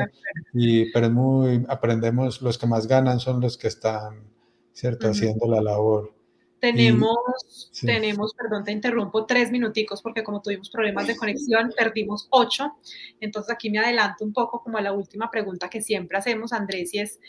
[0.53, 4.35] Y, pero muy, aprendemos, los que más ganan son los que están
[4.75, 5.09] ¿cierto?
[5.09, 6.13] Haciendo la labor.
[6.59, 12.77] Tenemos, tenemos, perdón, te interrumpo, tres minuticos porque como tuvimos problemas de conexión, perdimos ocho.
[13.21, 16.93] Entonces aquí me adelanto un poco como a la última pregunta que siempre hacemos, Andrés,
[16.95, 17.21] y es,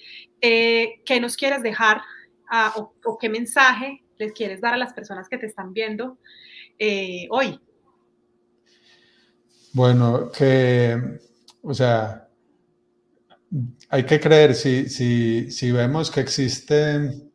[0.42, 2.02] eh, ¿qué nos quieres dejar
[2.78, 6.18] o, qué mensaje les quieres dar a las personas que te están viendo
[6.80, 7.60] eh, hoy?
[9.76, 11.20] Bueno, que,
[11.62, 12.30] o sea,
[13.90, 17.34] hay que creer, si, si, si vemos que existe en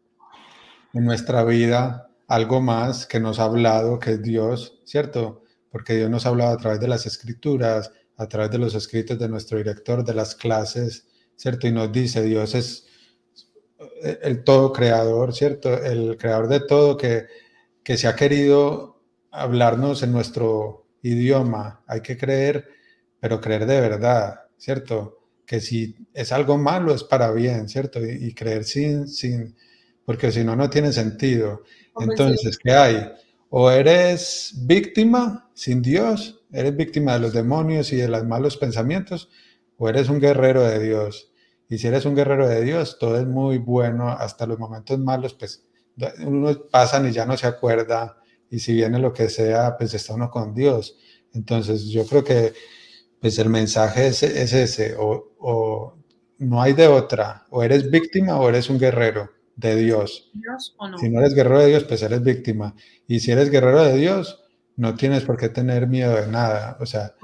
[0.95, 5.43] nuestra vida algo más que nos ha hablado, que es Dios, ¿cierto?
[5.71, 9.19] Porque Dios nos ha hablado a través de las escrituras, a través de los escritos
[9.19, 11.67] de nuestro director, de las clases, ¿cierto?
[11.67, 12.87] Y nos dice, Dios es
[14.23, 15.75] el todo creador, ¿cierto?
[15.75, 17.27] El creador de todo que,
[17.85, 21.83] que se ha querido hablarnos en nuestro idioma.
[21.87, 22.69] Hay que creer,
[23.19, 25.19] pero creer de verdad, ¿cierto?
[25.47, 28.05] Que si es algo malo es para bien, ¿cierto?
[28.05, 29.57] Y, y creer sin, sin,
[30.05, 31.63] porque si no, no tiene sentido.
[32.01, 33.13] Entonces, ¿qué hay?
[33.49, 39.29] O eres víctima sin Dios, eres víctima de los demonios y de los malos pensamientos,
[39.77, 41.33] o eres un guerrero de Dios.
[41.69, 45.35] Y si eres un guerrero de Dios, todo es muy bueno, hasta los momentos malos,
[45.35, 45.65] pues
[46.25, 48.20] unos pasan y ya no se acuerda,
[48.51, 50.99] y si viene lo que sea, pues está uno con Dios.
[51.33, 52.53] Entonces, yo creo que
[53.21, 55.95] pues el mensaje es, ese, o, o
[56.39, 60.31] no hay de otra, o eres víctima o eres un guerrero de Dios.
[60.99, 62.75] Si no eres guerrero de Dios, pues eres víctima.
[63.07, 64.43] Y si eres guerrero de Dios,
[64.77, 66.79] no tienes por qué tener miedo de nada.
[66.81, 67.15] O sea,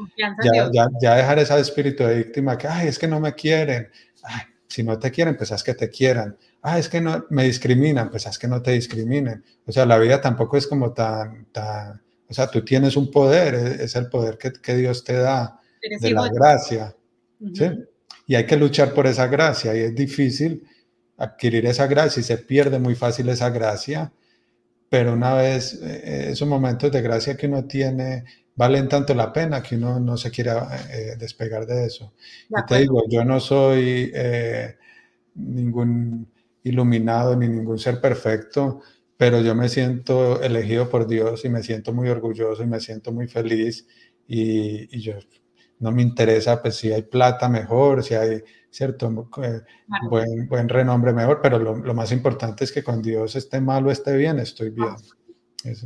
[0.44, 0.70] ya,
[1.00, 3.88] ya, dejar ese espíritu de víctima que, ay, es que no me quieren.
[4.22, 6.36] Ay, si no te quieren, pues haz que te quieran.
[6.68, 9.44] Ah, es que no me discriminan, pues haz que no te discriminen.
[9.66, 13.54] O sea, la vida tampoco es como tan, tan o sea, tú tienes un poder,
[13.54, 16.92] e, es el poder que, que Dios te da, de la gracia.
[17.54, 17.66] ¿sí?
[18.26, 20.66] Y hay que luchar por esa gracia y es difícil
[21.16, 24.12] adquirir esa gracia y se pierde muy fácil esa gracia,
[24.88, 28.24] pero una vez eh, esos momentos de gracia que uno tiene
[28.56, 30.50] valen tanto la pena que uno no se quiere
[30.90, 32.12] eh, despegar de eso.
[32.48, 34.74] y te digo, yo no soy eh,
[35.36, 36.26] ningún
[36.68, 38.80] iluminado ni ningún ser perfecto,
[39.16, 43.12] pero yo me siento elegido por Dios y me siento muy orgulloso y me siento
[43.12, 43.86] muy feliz
[44.26, 45.14] y, y yo
[45.78, 48.42] no me interesa pues si hay plata mejor, si hay
[48.76, 49.30] ¿cierto?
[49.42, 49.62] Eh,
[50.10, 53.86] buen, buen, renombre mejor, pero lo, lo, más importante es que con Dios esté mal
[53.86, 54.94] o esté bien, estoy bien.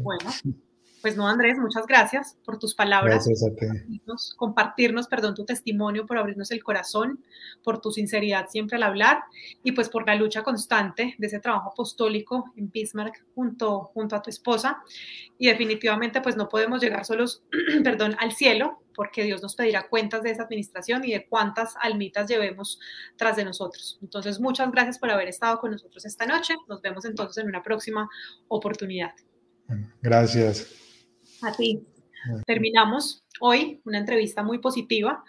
[0.03, 0.31] Bueno,
[1.01, 3.27] pues no, Andrés, muchas gracias por tus palabras.
[3.27, 4.01] Gracias a ti.
[4.37, 7.25] Compartirnos, perdón, tu testimonio, por abrirnos el corazón,
[7.63, 9.23] por tu sinceridad siempre al hablar
[9.63, 14.23] y pues por la lucha constante de ese trabajo apostólico en Bismarck junto, junto a
[14.23, 14.83] tu esposa.
[15.39, 17.43] Y definitivamente pues no podemos llegar solos,
[17.85, 22.29] perdón, al cielo, porque Dios nos pedirá cuentas de esa administración y de cuántas almitas
[22.29, 22.79] llevemos
[23.17, 23.99] tras de nosotros.
[24.03, 26.55] Entonces, muchas gracias por haber estado con nosotros esta noche.
[26.69, 28.09] Nos vemos entonces en una próxima
[28.49, 29.13] oportunidad.
[30.03, 30.80] Gracias.
[31.43, 31.87] A ti.
[32.47, 35.25] Terminamos hoy una entrevista muy positiva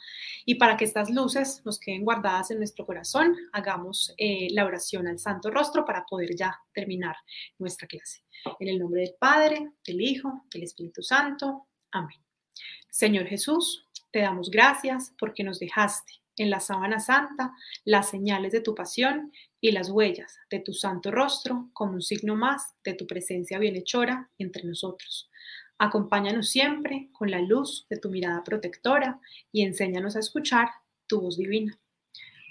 [0.45, 5.07] y para que estas luces nos queden guardadas en nuestro corazón, hagamos eh, la oración
[5.07, 7.15] al Santo Rostro para poder ya terminar
[7.59, 8.23] nuestra clase.
[8.59, 11.67] En el nombre del Padre, del Hijo, del Espíritu Santo.
[11.91, 12.17] Amén.
[12.89, 17.53] Señor Jesús, te damos gracias porque nos dejaste en la sábana santa
[17.85, 19.31] las señales de tu pasión
[19.61, 24.29] y las huellas de tu santo rostro como un signo más de tu presencia bienhechora
[24.37, 25.30] entre nosotros.
[25.83, 29.19] Acompáñanos siempre con la luz de tu mirada protectora
[29.51, 30.69] y enséñanos a escuchar
[31.07, 31.75] tu voz divina.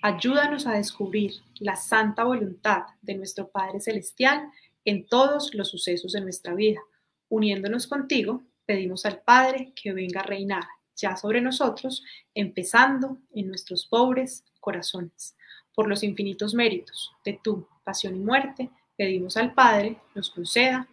[0.02, 4.50] Ayúdanos a descubrir la santa voluntad de nuestro Padre Celestial
[4.84, 6.80] en todos los sucesos de nuestra vida.
[7.28, 10.64] Uniéndonos contigo, pedimos al Padre que venga a reinar
[10.96, 12.02] ya sobre nosotros,
[12.34, 15.36] empezando en nuestros pobres corazones.
[15.72, 20.88] Por los infinitos méritos de tu pasión y muerte, pedimos al Padre nos conceda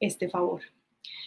[0.00, 0.62] este favor.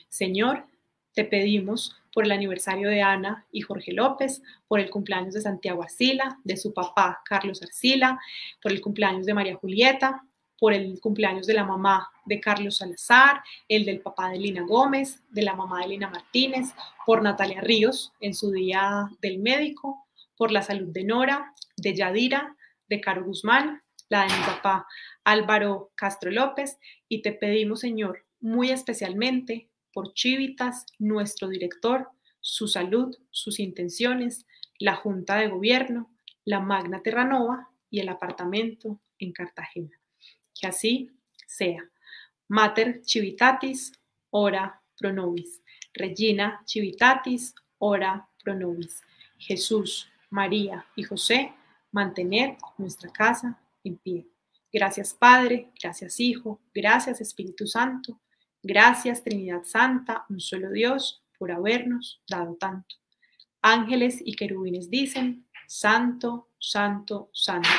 [0.09, 0.65] Señor,
[1.13, 5.83] te pedimos por el aniversario de Ana y Jorge López, por el cumpleaños de Santiago
[5.83, 8.19] Arcila, de su papá Carlos Arcila,
[8.61, 10.23] por el cumpleaños de María Julieta,
[10.59, 15.21] por el cumpleaños de la mamá de Carlos Salazar, el del papá de Lina Gómez,
[15.29, 16.73] de la mamá de Lina Martínez,
[17.05, 22.55] por Natalia Ríos en su día del médico, por la salud de Nora, de Yadira,
[22.87, 24.87] de Caro Guzmán, la de mi papá
[25.23, 33.17] Álvaro Castro López, y te pedimos, Señor, muy especialmente por Chivitas, nuestro director, su salud,
[33.31, 34.45] sus intenciones,
[34.77, 39.99] la Junta de Gobierno, la Magna Terranova y el apartamento en Cartagena.
[40.53, 41.09] Que así
[41.47, 41.83] sea.
[42.47, 43.91] Mater Civitatis,
[44.29, 45.63] ora pro nobis.
[45.95, 49.01] Regina Civitatis, ora pro nobis.
[49.39, 51.55] Jesús, María y José,
[51.91, 54.27] mantener nuestra casa en pie.
[54.71, 58.19] Gracias Padre, gracias Hijo, gracias Espíritu Santo,
[58.67, 62.95] gracias Trinidad Santa, un solo Dios, por habernos dado tanto.
[63.61, 67.69] Ángeles y querubines dicen, Santo, Santo, Santo.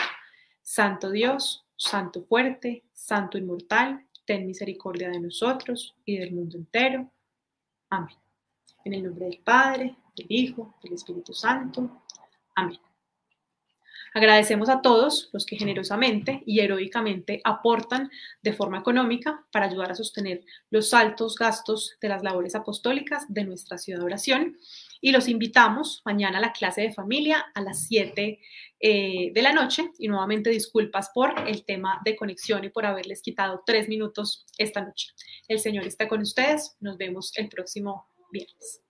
[0.63, 7.11] Santo Dios, Santo fuerte, Santo inmortal, ten misericordia de nosotros y del mundo entero.
[7.91, 8.17] Amén.
[8.85, 12.03] En el nombre del Padre, del Hijo, del Espíritu Santo.
[12.55, 12.88] Amén.
[14.19, 18.11] Agradecemos a todos los que generosamente y heroicamente aportan
[18.43, 23.45] de forma económica para ayudar a sostener los altos gastos de las labores apostólicas de
[23.45, 24.59] nuestra ciudad de oración
[25.01, 28.41] y los invitamos mañana a la clase de familia a las 7
[28.81, 33.23] eh, de la noche y nuevamente disculpas por el tema de conexión y por haberles
[33.23, 35.13] quitado tres minutos esta noche.
[35.47, 38.83] El Señor está con ustedes, nos vemos el próximo viernes.